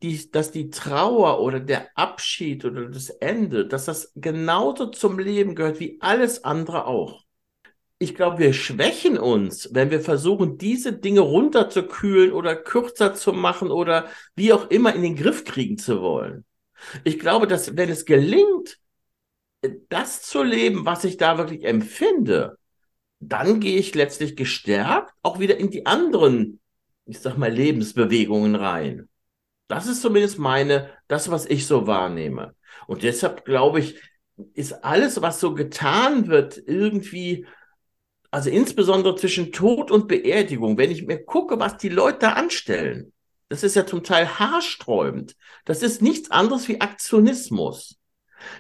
die, 0.02 0.31
dass 0.31 0.50
die 0.50 0.71
Trauer 0.71 1.41
oder 1.41 1.61
der 1.61 1.97
Abschied 1.97 2.64
oder 2.64 2.88
das 2.88 3.11
Ende, 3.11 3.67
dass 3.67 3.87
das 3.87 4.12
genauso 4.14 4.87
zum 4.87 5.19
Leben 5.19 5.55
gehört 5.55 5.81
wie 5.81 5.99
alles 6.00 6.45
andere 6.45 6.87
auch. 6.87 7.25
Ich 7.99 8.14
glaube, 8.14 8.38
wir 8.38 8.52
schwächen 8.52 9.17
uns, 9.17 9.71
wenn 9.73 9.91
wir 9.91 10.00
versuchen, 10.00 10.59
diese 10.59 10.93
Dinge 10.93 11.21
runterzukühlen 11.21 12.33
oder 12.33 12.57
kürzer 12.57 13.14
zu 13.14 13.33
machen 13.33 13.71
oder 13.71 14.09
wie 14.35 14.52
auch 14.52 14.71
immer 14.71 14.95
in 14.95 15.02
den 15.02 15.17
Griff 15.17 15.45
kriegen 15.45 15.79
zu 15.79 16.02
wollen. 16.02 16.45
Ich 17.05 17.19
glaube, 17.19 17.47
dass 17.47 17.76
wenn 17.76 17.88
es 17.88 18.05
gelingt, 18.05 18.79
das 19.88 20.23
zu 20.23 20.43
leben, 20.43 20.85
was 20.85 21.05
ich 21.05 21.17
da 21.17 21.38
wirklich 21.38 21.64
empfinde, 21.64 22.59
dann 23.21 23.61
gehe 23.61 23.79
ich 23.79 23.95
letztlich 23.95 24.37
gestärkt 24.37 25.12
auch 25.23 25.38
wieder 25.38 25.57
in 25.59 25.71
die 25.71 25.87
anderen, 25.87 26.61
ich 27.07 27.21
sag 27.21 27.38
mal, 27.38 27.52
Lebensbewegungen 27.52 28.57
rein. 28.57 29.09
Das 29.73 29.87
ist 29.87 30.02
zumindest 30.02 30.38
meine, 30.38 30.91
das, 31.09 31.31
was 31.31 31.47
ich 31.47 31.67
so 31.67 31.87
wahrnehme. 31.87 32.55
Und 32.87 33.05
deshalb 33.05 33.47
glaube 33.47 33.81
ich, 33.81 33.99
ist 34.52 34.85
alles, 34.85 35.23
was 35.23 35.41
so 35.41 35.55
getan 35.55 36.26
wird, 36.26 36.59
irgendwie, 36.67 37.47
also 38.31 38.50
insbesondere 38.50 39.17
zwischen 39.17 39.50
Tod 39.50 39.91
und 39.91 40.09
Beerdigung, 40.09 40.76
wenn 40.76 40.91
ich 40.91 41.07
mir 41.07 41.25
gucke, 41.25 41.59
was 41.59 41.79
die 41.79 41.88
Leute 41.88 42.19
da 42.19 42.33
anstellen, 42.35 43.14
das 43.49 43.62
ist 43.62 43.75
ja 43.75 43.87
zum 43.87 44.05
Teil 44.05 44.38
haarsträubend. 44.38 45.37
Das 45.64 45.83
ist 45.83 46.02
nichts 46.02 46.31
anderes 46.31 46.69
wie 46.69 46.83
Aktionismus. 46.83 47.97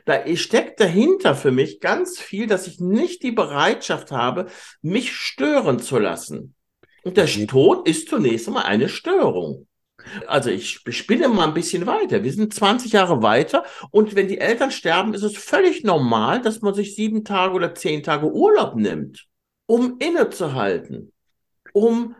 Da 0.06 0.24
steckt 0.34 0.80
dahinter 0.80 1.34
für 1.34 1.50
mich 1.50 1.80
ganz 1.80 2.20
viel, 2.20 2.46
dass 2.46 2.66
ich 2.66 2.80
nicht 2.80 3.22
die 3.22 3.32
Bereitschaft 3.32 4.12
habe, 4.12 4.46
mich 4.80 5.12
stören 5.12 5.78
zu 5.78 5.98
lassen. 5.98 6.54
Und 7.02 7.18
der 7.18 7.26
Tod 7.26 7.86
ist 7.86 8.08
zunächst 8.08 8.48
einmal 8.48 8.64
eine 8.64 8.88
Störung. 8.88 9.66
Also 10.26 10.50
ich 10.50 10.80
spinne 10.88 11.28
mal 11.28 11.48
ein 11.48 11.54
bisschen 11.54 11.86
weiter. 11.86 12.22
Wir 12.22 12.32
sind 12.32 12.54
20 12.54 12.92
Jahre 12.92 13.22
weiter 13.22 13.64
und 13.90 14.14
wenn 14.14 14.28
die 14.28 14.38
Eltern 14.38 14.70
sterben, 14.70 15.14
ist 15.14 15.22
es 15.22 15.36
völlig 15.36 15.84
normal, 15.84 16.40
dass 16.42 16.60
man 16.60 16.74
sich 16.74 16.94
sieben 16.94 17.24
Tage 17.24 17.54
oder 17.54 17.74
zehn 17.74 18.02
Tage 18.02 18.30
Urlaub 18.30 18.76
nimmt, 18.76 19.26
um 19.66 19.98
innezuhalten, 19.98 21.12
um 21.72 22.14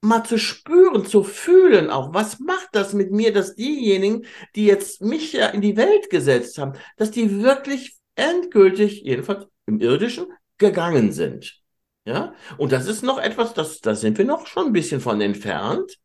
mal 0.00 0.22
zu 0.24 0.38
spüren, 0.38 1.04
zu 1.04 1.24
fühlen 1.24 1.90
auch, 1.90 2.14
was 2.14 2.38
macht 2.38 2.68
das 2.72 2.92
mit 2.92 3.10
mir, 3.10 3.32
dass 3.32 3.56
diejenigen, 3.56 4.26
die 4.54 4.66
jetzt 4.66 5.02
mich 5.02 5.32
ja 5.32 5.48
in 5.48 5.60
die 5.60 5.76
Welt 5.76 6.08
gesetzt 6.10 6.58
haben, 6.58 6.74
dass 6.96 7.10
die 7.10 7.42
wirklich 7.42 7.96
endgültig, 8.14 9.02
jedenfalls 9.02 9.46
im 9.66 9.80
irdischen, 9.80 10.26
gegangen 10.58 11.12
sind. 11.12 11.60
Ja, 12.04 12.34
und 12.56 12.72
das 12.72 12.86
ist 12.86 13.02
noch 13.02 13.18
etwas, 13.18 13.52
das, 13.54 13.80
da 13.80 13.94
sind 13.94 14.16
wir 14.16 14.24
noch 14.24 14.46
schon 14.46 14.68
ein 14.68 14.72
bisschen 14.72 15.00
von 15.00 15.20
entfernt, 15.20 15.98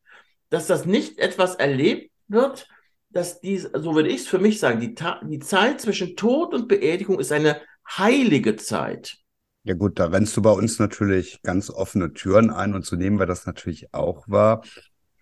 dass 0.54 0.68
das 0.68 0.86
nicht 0.86 1.18
etwas 1.18 1.56
erlebt 1.56 2.12
wird, 2.28 2.68
dass 3.10 3.42
dies, 3.42 3.68
so 3.74 3.96
würde 3.96 4.10
ich 4.10 4.22
es 4.22 4.28
für 4.28 4.38
mich 4.38 4.60
sagen, 4.60 4.80
die, 4.80 4.94
die 5.24 5.40
Zeit 5.40 5.82
zwischen 5.82 6.16
Tod 6.16 6.54
und 6.54 6.68
Beerdigung 6.68 7.20
ist 7.20 7.32
eine 7.32 7.60
heilige 7.90 8.56
Zeit. 8.56 9.18
Ja 9.64 9.74
gut, 9.74 9.98
da 9.98 10.06
rennst 10.06 10.38
du 10.38 10.44
bei 10.44 10.52
uns 10.52 10.78
natürlich 10.78 11.42
ganz 11.42 11.72
offene 11.72 12.14
Türen 12.14 12.52
ein 12.52 12.76
und 12.76 12.86
so 12.86 12.96
nehmen 12.96 13.18
wir 13.18 13.26
das 13.26 13.48
natürlich 13.48 13.96
auch 13.96 14.28
wahr. 14.28 14.64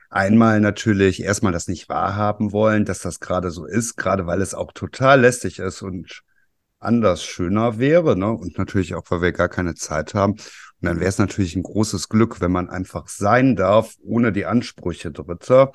Einmal 0.10 0.60
natürlich 0.60 1.24
erstmal 1.24 1.54
das 1.54 1.70
nicht 1.70 1.88
wahrhaben 1.88 2.52
wollen, 2.52 2.84
dass 2.84 3.00
das 3.00 3.22
gerade 3.22 3.52
so 3.52 3.66
ist, 3.66 3.96
gerade 3.96 4.28
weil 4.28 4.42
es 4.42 4.54
auch 4.54 4.74
total 4.74 5.22
lästig 5.22 5.60
ist 5.60 5.82
und 5.82 6.24
anders 6.82 7.24
schöner 7.24 7.80
wäre, 7.80 8.18
ne? 8.18 8.32
Und 8.32 8.58
natürlich 8.58 8.96
auch, 8.96 9.04
weil 9.10 9.22
wir 9.22 9.32
gar 9.32 9.50
keine 9.50 9.76
Zeit 9.76 10.14
haben. 10.14 10.34
Und 10.34 10.42
dann 10.82 11.00
wäre 11.00 11.10
es 11.10 11.18
natürlich 11.18 11.56
ein 11.56 11.64
großes 11.64 12.10
Glück, 12.10 12.42
wenn 12.42 12.52
man 12.52 12.70
einfach 12.70 13.08
sein 13.08 13.56
darf, 13.56 13.96
ohne 14.04 14.32
die 14.32 14.46
Ansprüche 14.46 15.12
Dritter. 15.12 15.72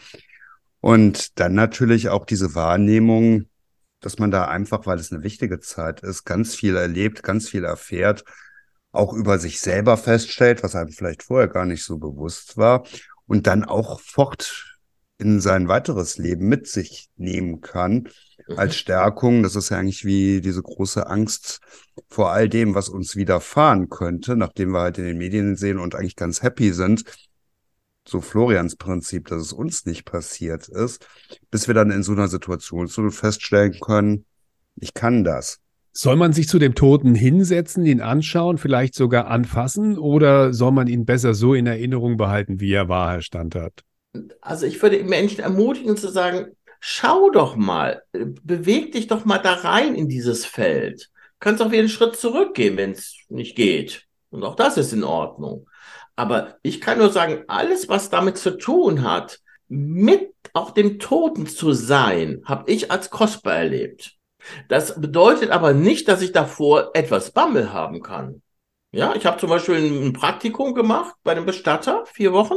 Und 0.80 1.38
dann 1.38 1.54
natürlich 1.54 2.08
auch 2.08 2.26
diese 2.26 2.54
Wahrnehmung, 2.54 3.46
dass 4.00 4.18
man 4.18 4.30
da 4.30 4.46
einfach, 4.46 4.86
weil 4.86 4.98
es 4.98 5.12
eine 5.12 5.22
wichtige 5.22 5.60
Zeit 5.60 6.00
ist, 6.00 6.24
ganz 6.24 6.54
viel 6.54 6.76
erlebt, 6.76 7.22
ganz 7.22 7.48
viel 7.48 7.64
erfährt 7.64 8.24
auch 8.96 9.12
über 9.12 9.38
sich 9.38 9.60
selber 9.60 9.96
feststellt, 9.96 10.62
was 10.62 10.74
einem 10.74 10.90
vielleicht 10.90 11.22
vorher 11.22 11.48
gar 11.48 11.66
nicht 11.66 11.84
so 11.84 11.98
bewusst 11.98 12.56
war 12.56 12.84
und 13.26 13.46
dann 13.46 13.64
auch 13.64 14.00
fort 14.00 14.78
in 15.18 15.40
sein 15.40 15.68
weiteres 15.68 16.18
Leben 16.18 16.48
mit 16.48 16.66
sich 16.66 17.08
nehmen 17.16 17.60
kann 17.60 18.08
als. 18.54 18.76
Stärkung. 18.76 19.42
Das 19.42 19.56
ist 19.56 19.70
ja 19.70 19.78
eigentlich 19.78 20.04
wie 20.04 20.40
diese 20.40 20.62
große 20.62 21.06
Angst 21.06 21.60
vor 22.08 22.30
all 22.30 22.48
dem, 22.48 22.74
was 22.74 22.88
uns 22.88 23.16
widerfahren 23.16 23.88
könnte, 23.88 24.36
nachdem 24.36 24.70
wir 24.70 24.80
halt 24.80 24.98
in 24.98 25.04
den 25.04 25.18
Medien 25.18 25.56
sehen 25.56 25.78
und 25.78 25.94
eigentlich 25.94 26.16
ganz 26.16 26.42
happy 26.42 26.72
sind. 26.72 27.04
So 28.06 28.20
Florians 28.20 28.76
Prinzip, 28.76 29.26
dass 29.26 29.42
es 29.42 29.52
uns 29.52 29.84
nicht 29.84 30.04
passiert 30.04 30.68
ist, 30.68 31.06
bis 31.50 31.66
wir 31.66 31.74
dann 31.74 31.90
in 31.90 32.04
so 32.04 32.12
einer 32.12 32.28
Situation 32.28 32.86
so 32.86 33.10
feststellen 33.10 33.80
können, 33.80 34.24
ich 34.76 34.94
kann 34.94 35.24
das. 35.24 35.58
Soll 35.92 36.16
man 36.16 36.34
sich 36.34 36.46
zu 36.46 36.58
dem 36.58 36.74
Toten 36.74 37.14
hinsetzen, 37.14 37.86
ihn 37.86 38.02
anschauen, 38.02 38.58
vielleicht 38.58 38.94
sogar 38.94 39.28
anfassen 39.28 39.98
oder 39.98 40.52
soll 40.52 40.70
man 40.70 40.88
ihn 40.88 41.06
besser 41.06 41.32
so 41.32 41.54
in 41.54 41.66
Erinnerung 41.66 42.18
behalten, 42.18 42.60
wie 42.60 42.72
er 42.72 42.88
war, 42.88 43.12
Herr 43.12 43.22
Standard? 43.22 43.82
Also 44.42 44.66
ich 44.66 44.80
würde 44.82 45.02
Menschen 45.04 45.40
ermutigen 45.40 45.96
zu 45.96 46.10
sagen, 46.10 46.55
schau 46.80 47.30
doch 47.30 47.56
mal, 47.56 48.02
beweg 48.12 48.92
dich 48.92 49.06
doch 49.06 49.24
mal 49.24 49.38
da 49.38 49.54
rein 49.54 49.94
in 49.94 50.08
dieses 50.08 50.44
Feld. 50.44 51.10
Kannst 51.40 51.62
auch 51.62 51.70
wieder 51.70 51.80
einen 51.80 51.88
Schritt 51.88 52.16
zurückgehen, 52.16 52.76
wenn 52.76 52.92
es 52.92 53.16
nicht 53.28 53.56
geht. 53.56 54.06
Und 54.30 54.42
auch 54.44 54.54
das 54.56 54.76
ist 54.76 54.92
in 54.92 55.04
Ordnung. 55.04 55.68
Aber 56.16 56.56
ich 56.62 56.80
kann 56.80 56.98
nur 56.98 57.10
sagen, 57.10 57.44
alles, 57.46 57.88
was 57.88 58.10
damit 58.10 58.38
zu 58.38 58.56
tun 58.56 59.02
hat, 59.02 59.40
mit 59.68 60.32
auch 60.52 60.70
dem 60.70 60.98
Toten 60.98 61.46
zu 61.46 61.72
sein, 61.72 62.42
habe 62.44 62.70
ich 62.70 62.90
als 62.90 63.10
kostbar 63.10 63.56
erlebt. 63.56 64.16
Das 64.68 65.00
bedeutet 65.00 65.50
aber 65.50 65.74
nicht, 65.74 66.08
dass 66.08 66.22
ich 66.22 66.32
davor 66.32 66.90
etwas 66.94 67.32
Bammel 67.32 67.72
haben 67.72 68.02
kann. 68.02 68.42
Ja, 68.92 69.14
ich 69.14 69.26
habe 69.26 69.38
zum 69.38 69.50
Beispiel 69.50 69.76
ein 69.76 70.12
Praktikum 70.12 70.74
gemacht 70.74 71.14
bei 71.22 71.32
einem 71.32 71.44
Bestatter, 71.44 72.06
vier 72.06 72.32
Wochen. 72.32 72.54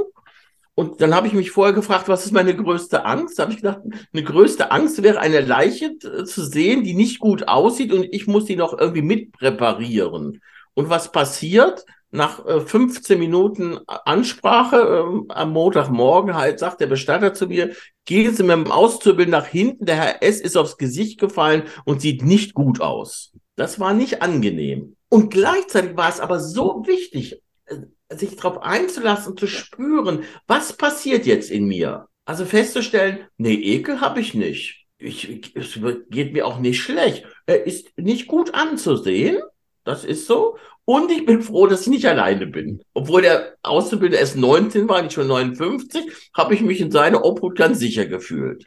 Und 0.80 1.02
dann 1.02 1.14
habe 1.14 1.28
ich 1.28 1.34
mich 1.34 1.52
vorher 1.52 1.74
gefragt, 1.74 2.08
was 2.08 2.26
ist 2.26 2.32
meine 2.32 2.56
größte 2.56 3.04
Angst? 3.04 3.38
Da 3.38 3.44
habe 3.44 3.52
ich 3.52 3.58
gedacht, 3.58 3.82
eine 4.14 4.24
größte 4.24 4.72
Angst 4.72 5.04
wäre, 5.04 5.20
eine 5.20 5.42
Leiche 5.42 5.98
zu 5.98 6.46
sehen, 6.46 6.86
die 6.86 6.94
nicht 6.94 7.20
gut 7.20 7.50
aussieht 7.50 7.92
und 7.92 8.08
ich 8.12 8.28
muss 8.28 8.46
die 8.46 8.56
noch 8.56 8.80
irgendwie 8.80 9.02
mitpräparieren. 9.02 10.42
Und 10.76 10.90
was 10.90 11.12
passiert? 11.12 11.86
nach 12.12 12.44
15 12.66 13.18
äh, 13.18 13.20
Minuten 13.20 13.78
Ansprache 13.86 14.78
äh, 14.78 15.34
am 15.34 15.52
Montagmorgen 15.52 16.34
halt 16.34 16.58
sagt 16.60 16.80
der 16.80 16.88
Bestatter 16.88 17.34
zu 17.34 17.48
mir, 17.48 17.76
gehen 18.06 18.34
Sie 18.34 18.44
mit 18.44 18.54
dem 18.54 18.72
Auszubildenden 18.72 19.40
nach 19.40 19.48
hinten, 19.48 19.86
der 19.86 19.96
Herr 19.98 20.24
S. 20.24 20.40
ist 20.40 20.56
aufs 20.56 20.78
Gesicht 20.78 21.20
gefallen 21.20 21.64
und 21.84 22.02
sieht 22.02 22.24
nicht 22.24 22.54
gut 22.54 22.80
aus. 22.80 23.34
Das 23.58 23.82
war 23.82 23.94
nicht 23.94 24.22
angenehm. 24.22 24.96
Und 25.10 25.30
gleichzeitig 25.30 25.98
war 25.98 26.10
es 26.10 26.22
aber 26.22 26.40
so 26.40 26.84
wichtig, 26.88 27.44
äh, 27.66 27.76
sich 28.10 28.36
darauf 28.36 28.62
einzulassen 28.62 29.38
zu 29.38 29.48
spüren, 29.48 30.24
was 30.48 30.74
passiert 30.74 31.26
jetzt 31.26 31.52
in 31.52 31.66
mir. 31.66 32.08
Also 32.26 32.46
festzustellen, 32.46 33.20
nee, 33.38 33.54
Ekel 33.54 34.02
habe 34.02 34.20
ich 34.20 34.34
nicht. 34.34 34.86
Ich, 34.98 35.56
es 35.56 35.80
geht 36.10 36.34
mir 36.34 36.46
auch 36.46 36.60
nicht 36.60 36.82
schlecht. 36.82 37.26
Er 37.46 37.66
ist 37.66 37.98
nicht 37.98 38.28
gut 38.28 38.54
anzusehen. 38.54 39.42
Das 39.86 40.04
ist 40.04 40.28
so. 40.28 40.58
Und 40.86 41.12
ich 41.12 41.26
bin 41.26 41.42
froh, 41.42 41.68
dass 41.68 41.82
ich 41.82 41.88
nicht 41.88 42.06
alleine 42.06 42.48
bin. 42.48 42.84
Obwohl 42.94 43.22
der 43.22 43.56
Auszubildende 43.64 44.18
erst 44.18 44.36
19 44.36 44.90
war, 44.90 45.02
nicht 45.02 45.14
schon 45.14 45.28
59, 45.28 46.04
habe 46.36 46.54
ich 46.54 46.62
mich 46.62 46.82
in 46.82 46.92
seiner 46.92 47.24
Obhut 47.24 47.58
ganz 47.58 47.80
sicher 47.80 48.06
gefühlt. 48.06 48.66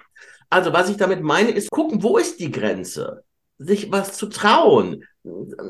Also 0.48 0.72
was 0.72 0.88
ich 0.88 0.96
damit 0.96 1.22
meine, 1.22 1.50
ist 1.50 1.70
gucken, 1.70 2.02
wo 2.02 2.18
ist 2.18 2.40
die 2.40 2.50
Grenze? 2.50 3.24
Sich 3.58 3.92
was 3.92 4.16
zu 4.16 4.26
trauen, 4.26 5.04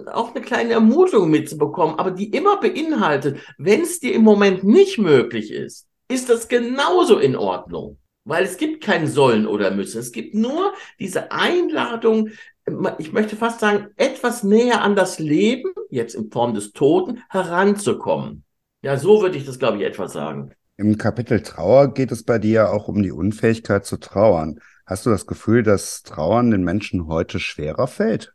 auch 0.06 0.34
eine 0.34 0.44
kleine 0.44 0.72
Ermutigung 0.72 1.30
mitzubekommen, 1.30 1.98
aber 1.98 2.10
die 2.10 2.30
immer 2.30 2.58
beinhaltet, 2.58 3.38
wenn 3.58 3.82
es 3.82 4.00
dir 4.00 4.14
im 4.14 4.22
Moment 4.22 4.64
nicht 4.64 4.98
möglich 4.98 5.52
ist, 5.52 5.86
ist 6.08 6.30
das 6.30 6.48
genauso 6.48 7.18
in 7.18 7.36
Ordnung. 7.36 7.98
Weil 8.24 8.44
es 8.44 8.56
gibt 8.56 8.84
kein 8.84 9.08
Sollen 9.08 9.46
oder 9.46 9.72
Müssen. 9.72 9.98
Es 9.98 10.12
gibt 10.12 10.34
nur 10.34 10.72
diese 11.00 11.32
Einladung, 11.32 12.30
ich 12.98 13.12
möchte 13.12 13.34
fast 13.34 13.60
sagen, 13.60 13.88
etwas 13.96 14.44
näher 14.44 14.82
an 14.82 14.94
das 14.94 15.18
Leben, 15.18 15.72
jetzt 15.90 16.14
in 16.14 16.30
Form 16.30 16.54
des 16.54 16.72
Toten, 16.72 17.22
heranzukommen. 17.28 18.44
Ja, 18.82 18.96
so 18.96 19.20
würde 19.20 19.36
ich 19.36 19.44
das, 19.44 19.58
glaube 19.58 19.78
ich, 19.78 19.84
etwas 19.84 20.12
sagen. 20.12 20.52
Im 20.76 20.98
Kapitel 20.98 21.42
Trauer 21.42 21.92
geht 21.92 22.12
es 22.12 22.24
bei 22.24 22.38
dir 22.38 22.70
auch 22.70 22.88
um 22.88 23.02
die 23.02 23.12
Unfähigkeit 23.12 23.84
zu 23.84 23.98
trauern. 23.98 24.60
Hast 24.86 25.04
du 25.06 25.10
das 25.10 25.26
Gefühl, 25.26 25.62
dass 25.62 26.02
Trauern 26.02 26.50
den 26.50 26.64
Menschen 26.64 27.06
heute 27.06 27.38
schwerer 27.38 27.86
fällt? 27.86 28.31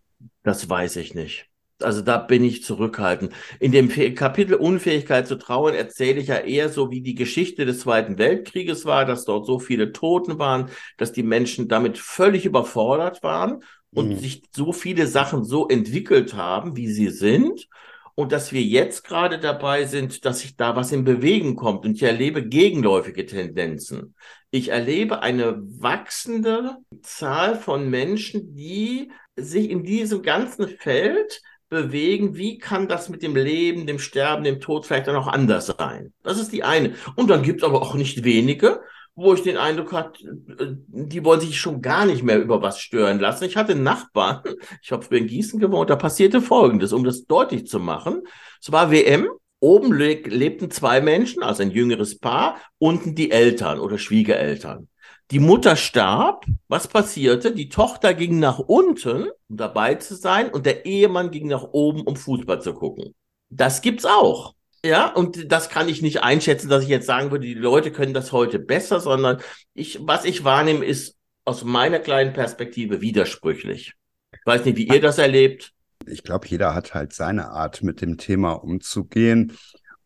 Das 0.48 0.70
weiß 0.70 0.96
ich 0.96 1.13
nicht. 1.13 1.50
Also 1.82 2.00
da 2.00 2.18
bin 2.18 2.42
ich 2.42 2.63
zurückhaltend. 2.63 3.34
In 3.60 3.74
dem 3.74 3.89
Kapitel 4.16 4.56
Unfähigkeit 4.56 5.27
zu 5.27 5.38
trauen 5.38 5.74
erzähle 5.74 6.22
ich 6.22 6.27
ja 6.27 6.38
eher 6.38 6.70
so, 6.70 6.89
wie 6.89 7.01
die 7.01 7.16
Geschichte 7.16 7.66
des 7.66 7.82
Zweiten 7.82 8.18
Weltkrieges 8.18 8.86
war, 8.86 9.04
dass 9.04 9.25
dort 9.25 9.46
so 9.46 9.60
viele 9.60 9.92
Toten 9.92 10.39
waren, 10.39 10.70
dass 10.96 11.12
die 11.12 11.24
Menschen 11.24 11.68
damit 11.68 11.98
völlig 11.98 12.46
überfordert 12.46 13.24
waren 13.24 13.62
und 13.92 14.08
mhm. 14.08 14.20
sich 14.20 14.42
so 14.56 14.72
viele 14.72 15.06
Sachen 15.06 15.44
so 15.44 15.68
entwickelt 15.68 16.34
haben, 16.34 16.77
wie 16.77 16.88
sie 16.88 17.10
sind. 17.10 17.68
Und 18.16 18.32
dass 18.32 18.54
wir 18.54 18.62
jetzt 18.62 19.04
gerade 19.04 19.38
dabei 19.38 19.84
sind, 19.84 20.24
dass 20.24 20.39
sich 20.39 20.56
da 20.56 20.77
was 20.77 20.94
in 20.94 21.04
Bewegung 21.04 21.58
kommt. 21.58 21.84
Und 21.84 21.96
ich 21.96 22.04
erlebe 22.04 22.48
gegenläufige 22.48 23.25
Tendenzen. 23.25 24.16
Ich 24.50 24.70
erlebe 24.70 25.22
eine 25.22 25.58
wachsende 25.62 26.77
Zahl 27.01 27.56
von 27.56 27.89
Menschen, 27.89 28.56
die 28.56 29.12
sich 29.38 29.70
in 29.70 29.84
diesem 29.84 30.22
ganzen 30.22 30.67
Feld 30.67 31.41
bewegen, 31.70 32.36
wie 32.36 32.58
kann 32.58 32.88
das 32.88 33.10
mit 33.10 33.22
dem 33.24 33.36
Leben, 33.36 33.88
dem 33.88 34.00
Sterben, 34.00 34.44
dem 34.44 34.60
Tod 34.60 34.86
vielleicht 34.86 35.08
dann 35.08 35.15
auch 35.15 35.27
anders 35.27 35.67
sein? 35.67 36.13
Das 36.24 36.39
ist 36.39 36.51
die 36.51 36.63
eine. 36.63 36.96
Und 37.15 37.29
dann 37.29 37.44
gibt 37.44 37.62
es 37.62 37.67
aber 37.67 37.82
auch 37.82 37.96
nicht 37.96 38.24
wenige, 38.24 38.82
wo 39.17 39.34
ich 39.34 39.41
den 39.41 39.58
Eindruck 39.58 39.94
hatte, 39.94 40.24
äh, 40.60 40.75
die 40.88 41.25
wollen 41.25 41.41
sich 41.41 41.60
schon 41.60 41.82
gar 41.82 42.06
nicht 42.06 42.24
mehr 42.24 42.39
über 42.39 42.62
was 42.62 42.79
stören 42.79 43.20
lassen. 43.20 43.46
Ich 43.46 43.58
hatte 43.58 43.74
einen 43.74 43.84
Nachbarn, 43.84 44.41
ich 44.82 44.91
habe 44.91 45.17
in 45.17 45.27
Gießen 45.27 45.60
gewohnt, 45.60 45.89
da 45.89 45.96
passierte 45.96 46.39
Folgendes, 46.39 46.94
um 46.94 47.03
das 47.03 47.25
deutlich 47.25 47.67
zu 47.67 47.79
machen. 47.79 48.22
Es 48.62 48.72
war 48.72 48.91
WM, 48.91 49.27
oben 49.60 49.91
le 49.91 50.13
lebten 50.13 50.70
zwei 50.70 51.01
Menschen, 51.01 51.44
also 51.44 51.63
ein 51.63 51.72
jüngeres 51.72 52.20
Paar, 52.20 52.58
unten 52.77 53.15
die 53.15 53.32
Eltern 53.32 53.79
oder 53.79 53.98
Schwiegereltern. 53.98 54.88
Die 55.31 55.39
Mutter 55.39 55.75
starb. 55.75 56.46
Was 56.67 56.88
passierte? 56.88 57.53
Die 57.53 57.69
Tochter 57.69 58.13
ging 58.13 58.39
nach 58.39 58.60
unten, 58.60 59.29
um 59.50 59.57
dabei 59.57 59.96
zu 59.96 60.15
sein, 60.15 60.50
und 60.50 60.65
der 60.65 60.86
Ehemann 60.86 61.31
ging 61.31 61.48
nach 61.48 61.63
oben, 61.63 62.01
um 62.01 62.15
Fußball 62.15 62.62
zu 62.62 62.74
gucken. 62.74 63.13
Das 63.50 63.81
gibt's 63.81 64.05
auch. 64.05 64.53
Ja, 64.86 65.12
und 65.12 65.51
das 65.51 65.69
kann 65.69 65.89
ich 65.89 66.01
nicht 66.01 66.24
einschätzen, 66.24 66.69
dass 66.69 66.84
ich 66.84 66.89
jetzt 66.89 67.07
sagen 67.07 67.31
würde, 67.31 67.46
die 67.46 67.55
Leute 67.55 67.91
können 67.91 68.13
das 68.13 68.31
heute 68.31 68.60
besser, 68.60 69.00
sondern 69.00 69.41
ich, 69.74 70.00
was 70.01 70.24
ich 70.24 70.43
wahrnehme, 70.43 70.86
ist 70.86 71.17
aus 71.43 71.63
meiner 71.63 72.00
kleinen 72.00 72.34
Perspektive 72.34 73.01
widersprüchlich. 73.01 73.93
Ich 74.31 74.46
weiß 74.46 74.65
nicht, 74.65 74.77
wie 74.77 74.88
ihr 74.88 75.01
das 75.01 75.17
erlebt. 75.17 75.74
Ich 76.05 76.24
glaube, 76.24 76.48
jeder 76.48 76.74
hat 76.74 76.93
halt 76.93 77.12
seine 77.12 77.50
Art, 77.50 77.84
mit 77.84 78.01
dem 78.01 78.17
Thema 78.17 78.51
umzugehen. 78.51 79.57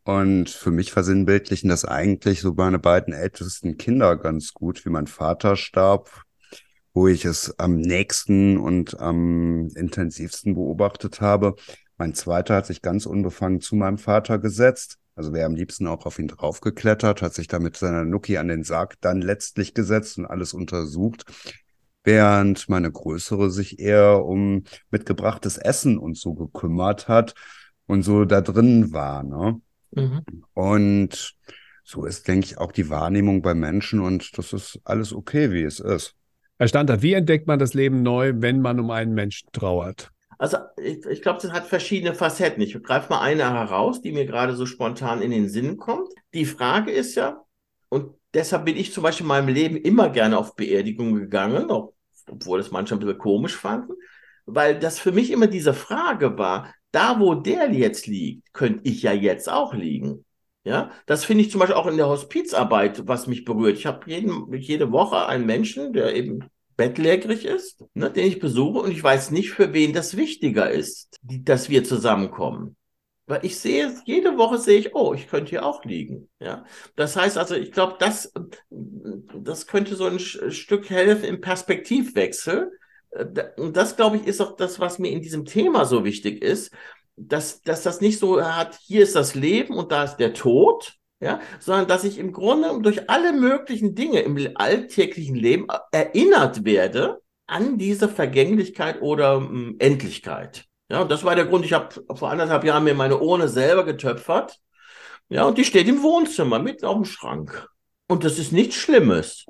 Und 0.04 0.50
für 0.50 0.72
mich 0.72 0.92
versinnbildlichen 0.92 1.70
das 1.70 1.86
eigentlich 1.86 2.42
so 2.42 2.54
meine 2.54 2.80
beiden 2.80 3.14
ältesten 3.14 3.78
Kinder 3.78 4.18
ganz 4.18 4.54
gut, 4.54 4.84
wie 4.86 4.90
mein 4.90 5.08
Vater 5.08 5.56
starb, 5.56 6.24
wo 6.94 7.08
ich 7.08 7.26
es 7.26 7.58
am 7.60 7.76
nächsten 7.76 8.58
und 8.58 9.00
am 9.00 9.70
intensivsten 9.76 10.56
beobachtet 10.56 11.22
habe. 11.22 11.56
Mein 11.98 12.16
zweiter 12.16 12.56
hat 12.56 12.66
sich 12.66 12.82
ganz 12.82 13.06
unbefangen 13.06 13.62
zu 13.62 13.76
meinem 13.76 14.00
Vater 14.00 14.40
gesetzt. 14.40 14.98
Also 15.16 15.34
wäre 15.34 15.46
am 15.46 15.56
liebsten 15.56 15.86
auch 15.86 16.08
auf 16.08 16.18
ihn 16.18 16.30
draufgeklettert, 16.30 17.22
hat 17.22 17.36
sich 17.36 17.48
da 17.48 17.60
mit 17.60 17.78
seiner 17.78 18.04
Nuki 18.04 18.38
an 18.38 18.48
den 18.48 18.64
Sarg 18.64 19.00
dann 19.02 19.22
letztlich 19.22 19.76
gesetzt 19.76 20.18
und 20.18 20.26
alles 20.26 20.54
untersucht. 20.54 21.26
Während 22.04 22.70
meine 22.70 22.92
Größere 22.92 23.52
sich 23.52 23.78
eher 23.78 24.26
um 24.26 24.64
mitgebrachtes 24.90 25.58
Essen 25.58 26.00
und 26.00 26.18
so 26.18 26.34
gekümmert 26.34 27.08
hat 27.08 27.36
und 27.86 28.02
so 28.02 28.26
da 28.26 28.42
drin 28.42 28.94
war. 28.94 29.22
Ne? 29.22 29.62
Mhm. 29.92 30.24
Und 30.54 31.36
so 31.84 32.06
ist, 32.06 32.28
denke 32.28 32.46
ich, 32.46 32.58
auch 32.58 32.72
die 32.72 32.90
Wahrnehmung 32.90 33.42
bei 33.42 33.54
Menschen 33.54 34.00
und 34.00 34.38
das 34.38 34.54
ist 34.54 34.80
alles 34.84 35.14
okay, 35.14 35.52
wie 35.52 35.64
es 35.64 35.80
ist. 35.80 36.16
Herr 36.58 36.68
Standard, 36.68 37.02
wie 37.02 37.14
entdeckt 37.14 37.48
man 37.48 37.60
das 37.60 37.74
Leben 37.74 38.04
neu, 38.04 38.34
wenn 38.36 38.62
man 38.62 38.80
um 38.80 38.92
einen 38.92 39.14
Menschen 39.14 39.50
trauert? 39.52 40.12
Also 40.38 40.58
ich, 40.78 41.06
ich 41.06 41.22
glaube, 41.22 41.40
das 41.42 41.52
hat 41.52 41.68
verschiedene 41.68 42.16
Facetten. 42.16 42.62
Ich 42.64 42.82
greife 42.82 43.10
mal 43.10 43.22
eine 43.22 43.52
heraus, 43.52 44.02
die 44.02 44.12
mir 44.12 44.26
gerade 44.26 44.56
so 44.56 44.66
spontan 44.66 45.22
in 45.22 45.32
den 45.32 45.50
Sinn 45.50 45.78
kommt. 45.78 46.10
Die 46.34 46.46
Frage 46.46 46.92
ist 46.92 47.16
ja, 47.16 47.44
und 47.90 48.16
deshalb 48.34 48.66
bin 48.66 48.78
ich 48.78 48.94
zum 48.94 49.04
Beispiel 49.04 49.24
in 49.24 49.28
meinem 49.28 49.50
Leben 49.50 49.78
immer 49.78 50.10
gerne 50.10 50.38
auf 50.38 50.56
Beerdigungen 50.56 51.16
gegangen, 51.16 51.70
auch, 51.70 51.94
obwohl 52.28 52.60
es 52.60 52.72
manche 52.72 52.96
ein 52.96 53.00
bisschen 53.00 53.18
komisch 53.18 53.56
fanden, 53.56 53.94
weil 54.46 54.80
das 54.80 55.00
für 55.00 55.12
mich 55.12 55.30
immer 55.32 55.48
diese 55.48 55.74
Frage 55.74 56.38
war, 56.38 56.74
da 56.92 57.20
wo 57.20 57.36
der 57.36 57.72
jetzt 57.72 58.08
liegt, 58.08 58.54
könnte 58.54 58.82
ich 58.84 59.02
ja 59.04 59.14
jetzt 59.14 59.50
auch 59.50 59.74
liegen. 59.74 60.26
Ja, 60.64 60.92
das 61.08 61.26
finde 61.26 61.44
ich 61.44 61.52
zum 61.52 61.60
Beispiel 61.60 61.76
auch 61.76 61.88
in 61.88 61.98
der 61.98 62.08
Hospizarbeit, 62.08 63.08
was 63.08 63.26
mich 63.26 63.46
berührt. 63.46 63.78
Ich 63.78 63.88
habe 63.88 64.12
jede 64.12 64.92
Woche 64.92 65.26
einen 65.26 65.48
Menschen, 65.48 65.92
der 65.92 66.16
eben 66.16 66.44
bettlägerig 66.78 67.46
ist, 67.46 67.84
ne, 67.94 68.12
den 68.12 68.28
ich 68.28 68.40
besuche 68.40 68.80
und 68.80 68.92
ich 68.92 69.04
weiß 69.04 69.32
nicht, 69.32 69.52
für 69.52 69.74
wen 69.74 69.94
das 69.94 70.18
wichtiger 70.18 70.70
ist, 70.70 71.18
die, 71.22 71.44
dass 71.44 71.70
wir 71.70 71.84
zusammenkommen. 71.84 72.76
Weil 73.26 73.46
ich 73.46 73.60
sehe, 73.60 73.94
jede 74.06 74.38
Woche 74.38 74.58
sehe 74.58 74.80
ich, 74.80 74.96
oh, 74.96 75.14
ich 75.14 75.28
könnte 75.28 75.52
hier 75.52 75.66
auch 75.66 75.86
liegen. 75.86 76.30
Ja, 76.40 76.66
das 76.96 77.16
heißt 77.16 77.38
also, 77.38 77.56
ich 77.56 77.72
glaube, 77.72 77.96
das, 78.00 78.34
das 78.70 79.68
könnte 79.68 79.96
so 79.96 80.06
ein 80.06 80.20
Stück 80.20 80.90
helfen 80.90 81.26
im 81.26 81.42
Perspektivwechsel. 81.42 82.72
Äh, 83.12 83.26
und 83.58 83.78
das, 83.78 83.96
glaube 83.96 84.18
ich, 84.18 84.28
ist 84.28 84.42
auch 84.42 84.56
das, 84.56 84.80
was 84.80 85.00
mir 85.00 85.12
in 85.12 85.22
diesem 85.22 85.46
Thema 85.46 85.86
so 85.86 86.04
wichtig 86.04 86.42
ist, 86.42 86.72
dass, 87.16 87.62
dass 87.62 87.84
das 87.84 88.02
nicht 88.02 88.20
so 88.20 88.44
hat, 88.44 88.78
hier 88.82 89.04
ist 89.04 89.16
das 89.16 89.36
Leben 89.36 89.76
und 89.76 89.92
da 89.92 90.04
ist 90.04 90.18
der 90.18 90.34
Tod, 90.34 90.94
ja, 91.20 91.40
sondern 91.60 91.88
dass 91.88 92.04
ich 92.04 92.18
im 92.18 92.32
Grunde 92.32 92.80
durch 92.82 93.10
alle 93.10 93.34
möglichen 93.34 93.94
Dinge 93.94 94.22
im 94.22 94.38
alltäglichen 94.56 95.36
Leben 95.36 95.68
erinnert 95.92 96.66
werde 96.66 97.22
an 97.46 97.78
diese 97.78 98.10
Vergänglichkeit 98.10 99.02
oder 99.02 99.36
ähm, 99.36 99.76
Endlichkeit. 99.78 100.66
Ja, 100.90 101.02
und 101.02 101.12
das 101.12 101.24
war 101.24 101.36
der 101.36 101.46
Grund. 101.46 101.64
Ich 101.64 101.74
habe 101.74 102.04
vor 102.16 102.32
anderthalb 102.32 102.64
Jahren 102.64 102.84
mir 102.84 102.96
meine 102.96 103.20
Urne 103.20 103.48
selber 103.48 103.86
getöpfert. 103.86 104.60
Ja, 105.30 105.46
und 105.46 105.58
die 105.58 105.64
steht 105.64 105.88
im 105.88 106.02
Wohnzimmer, 106.02 106.60
mitten 106.60 106.86
auf 106.86 106.96
dem 106.96 107.06
Schrank. 107.06 107.68
Und 108.08 108.24
das 108.26 108.40
ist 108.40 108.52
nichts 108.52 108.76
Schlimmes. 108.76 109.46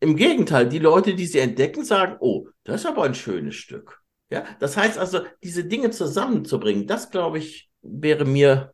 Im 0.00 0.16
Gegenteil, 0.16 0.68
die 0.68 0.78
Leute, 0.78 1.14
die 1.14 1.26
sie 1.26 1.38
entdecken, 1.38 1.84
sagen, 1.84 2.16
oh, 2.20 2.48
das 2.64 2.82
ist 2.82 2.86
aber 2.86 3.04
ein 3.04 3.14
schönes 3.14 3.54
Stück. 3.54 4.02
Ja, 4.30 4.44
das 4.58 4.76
heißt 4.76 4.98
also, 4.98 5.20
diese 5.42 5.64
Dinge 5.64 5.90
zusammenzubringen, 5.90 6.86
das 6.86 7.10
glaube 7.10 7.38
ich, 7.38 7.70
wäre 7.82 8.24
mir 8.24 8.72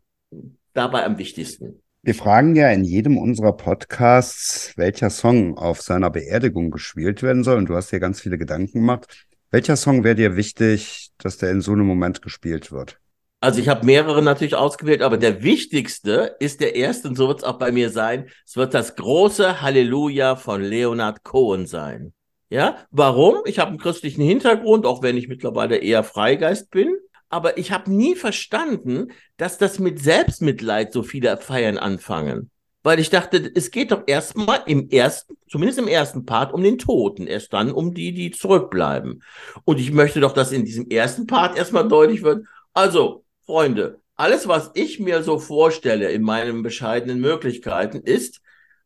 dabei 0.73 1.05
am 1.05 1.19
wichtigsten. 1.19 1.83
Wir 2.05 2.15
fragen 2.15 2.57
ja 2.57 2.71
in 2.71 2.83
jedem 2.83 3.17
unserer 3.17 3.57
Podcasts, 3.57 4.73
welcher 4.77 5.11
Song 5.11 5.57
auf 5.57 5.83
seiner 5.83 6.11
Beerdigung 6.11 6.73
gespielt 6.73 7.23
werden 7.23 7.45
soll. 7.45 7.59
Und 7.59 7.69
du 7.69 7.77
hast 7.77 7.93
dir 7.93 8.01
ganz 8.01 8.21
viele 8.21 8.39
Gedanken 8.39 8.81
gemacht. 8.81 9.27
Welcher 9.53 9.77
Song 9.77 10.03
wäre 10.03 10.17
dir 10.17 10.35
wichtig, 10.35 11.11
dass 11.19 11.39
der 11.39 11.53
in 11.53 11.61
so 11.61 11.73
einem 11.73 11.87
Moment 11.87 12.23
gespielt 12.23 12.73
wird? 12.73 12.99
Also 13.43 13.61
ich 13.61 13.69
habe 13.69 13.85
mehrere 13.85 14.23
natürlich 14.23 14.55
ausgewählt, 14.55 15.03
aber 15.03 15.19
der 15.19 15.43
wichtigste 15.43 16.37
ist 16.39 16.61
der 16.61 16.77
erste 16.77 17.09
und 17.09 17.17
so 17.17 17.29
wird 17.29 17.41
es 17.41 17.45
auch 17.45 17.59
bei 17.59 17.73
mir 17.73 17.91
sein. 17.91 18.31
Es 18.47 18.57
wird 18.57 18.73
das 18.73 18.97
große 18.97 19.61
Halleluja 19.61 20.37
von 20.37 20.63
Leonard 20.63 21.25
Cohen 21.25 21.67
sein. 21.67 22.15
Ja, 22.49 22.77
warum? 22.91 23.43
Ich 23.45 23.59
habe 23.59 23.71
einen 23.71 23.79
christlichen 23.79 24.23
Hintergrund, 24.23 24.87
auch 24.87 25.03
wenn 25.03 25.17
ich 25.17 25.29
mittlerweile 25.29 25.77
eher 25.77 26.05
Freigeist 26.05 26.71
bin 26.71 26.97
aber 27.33 27.57
ich 27.57 27.73
habe 27.73 27.91
nie 27.91 28.15
verstanden, 28.15 29.13
dass 29.39 29.57
das 29.57 29.79
mit 29.79 29.99
Selbstmitleid 29.99 30.93
so 30.93 31.03
viele 31.03 31.35
Feiern 31.39 31.79
anfangen. 31.79 32.51
Weil 32.83 32.99
ich 32.99 33.09
dachte, 33.09 33.51
es 33.55 33.71
geht 33.71 33.91
doch 33.91 34.03
erstmal 34.07 34.61
im 34.67 34.91
ersten, 34.91 35.39
zumindest 35.49 35.79
im 35.79 35.89
ersten 35.89 36.27
Part, 36.27 36.53
um 36.53 36.63
den 36.63 36.77
Toten, 36.77 37.27
erst 37.27 37.55
dann 37.55 37.73
um 37.73 37.95
die, 37.95 38.13
die 38.13 38.33
zurückbleiben. 38.33 39.23
Und 39.65 39.81
ich 39.81 39.93
möchte 39.93 40.21
doch, 40.21 40.33
dass 40.33 40.53
in 40.53 40.67
diesem 40.67 40.91
ersten 40.91 41.27
Part 41.27 41.57
erstmal 41.57 41.89
deutlich 41.89 42.23
wird, 42.23 42.45
also, 42.75 43.22
Freunde, 43.53 44.01
alles, 44.17 44.49
was 44.49 44.71
ich 44.73 44.99
mir 44.99 45.23
so 45.23 45.39
vorstelle 45.39 46.11
in 46.11 46.23
meinen 46.23 46.63
bescheidenen 46.63 47.21
Möglichkeiten, 47.21 47.99
ist, 47.99 48.41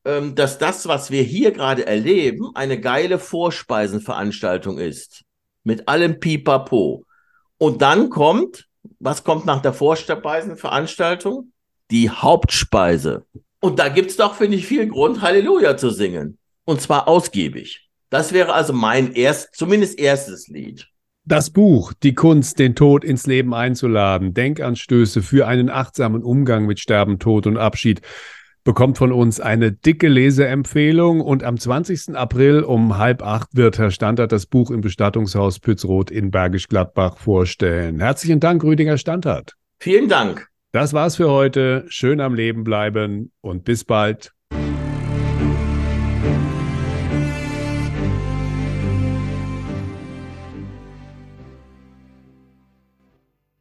ähm, 0.05 0.35
dass 0.35 0.59
das, 0.59 0.89
was 0.89 1.13
wir 1.13 1.23
hier 1.23 1.53
gerade 1.53 1.87
erleben, 1.87 2.51
eine 2.57 2.81
geile 2.81 3.21
Vorspeisenveranstaltung 3.21 4.79
ist. 4.79 5.23
Mit 5.63 5.87
allem 5.87 6.19
Pipapo. 6.19 7.05
Und 7.59 7.81
dann 7.81 8.11
kommt, 8.11 8.67
was 8.99 9.23
kommt 9.23 9.47
nach 9.47 9.63
der 9.63 9.73
Vorspeisenveranstaltung? 9.73 11.53
Die 11.93 12.11
Hauptspeise. 12.11 13.25
Und 13.61 13.79
da 13.79 13.89
gibt's 13.89 14.17
doch, 14.17 14.35
finde 14.35 14.57
ich, 14.57 14.67
viel 14.67 14.89
Grund, 14.89 15.21
Halleluja 15.21 15.77
zu 15.77 15.91
singen. 15.91 16.39
Und 16.65 16.81
zwar 16.81 17.07
ausgiebig. 17.07 17.89
Das 18.11 18.33
wäre 18.33 18.53
also 18.53 18.73
mein 18.73 19.13
erst, 19.13 19.55
zumindest 19.55 19.97
erstes 20.01 20.49
Lied. 20.49 20.89
Das 21.29 21.51
Buch 21.51 21.93
Die 21.93 22.15
Kunst, 22.15 22.61
den 22.61 22.77
Tod 22.77 23.03
ins 23.03 23.27
Leben 23.27 23.53
einzuladen, 23.53 24.33
Denkanstöße 24.33 25.23
für 25.23 25.49
einen 25.49 25.71
achtsamen 25.71 26.23
Umgang 26.23 26.67
mit 26.67 26.79
Sterben, 26.79 27.19
Tod 27.19 27.49
und 27.49 27.57
Abschied 27.57 28.01
bekommt 28.63 28.97
von 28.97 29.11
uns 29.11 29.41
eine 29.41 29.73
dicke 29.73 30.07
Leseempfehlung 30.07 31.21
und 31.21 31.43
am 31.43 31.59
20. 31.59 32.15
April 32.15 32.63
um 32.63 32.97
halb 32.97 33.23
acht 33.23 33.49
wird 33.57 33.77
Herr 33.77 33.91
Standard 33.91 34.31
das 34.31 34.47
Buch 34.47 34.71
im 34.71 34.83
Bestattungshaus 34.83 35.59
Pützroth 35.59 36.13
in 36.13 36.31
Bergisch 36.31 36.69
Gladbach 36.69 37.17
vorstellen. 37.17 37.99
Herzlichen 37.99 38.39
Dank, 38.39 38.63
Rüdiger 38.63 38.97
Standard. 38.97 39.55
Vielen 39.81 40.09
Dank. 40.09 40.47
Das 40.71 40.93
war's 40.93 41.17
für 41.17 41.31
heute. 41.31 41.87
Schön 41.89 42.21
am 42.21 42.35
Leben 42.35 42.63
bleiben 42.63 43.33
und 43.41 43.65
bis 43.65 43.83
bald. 43.83 44.36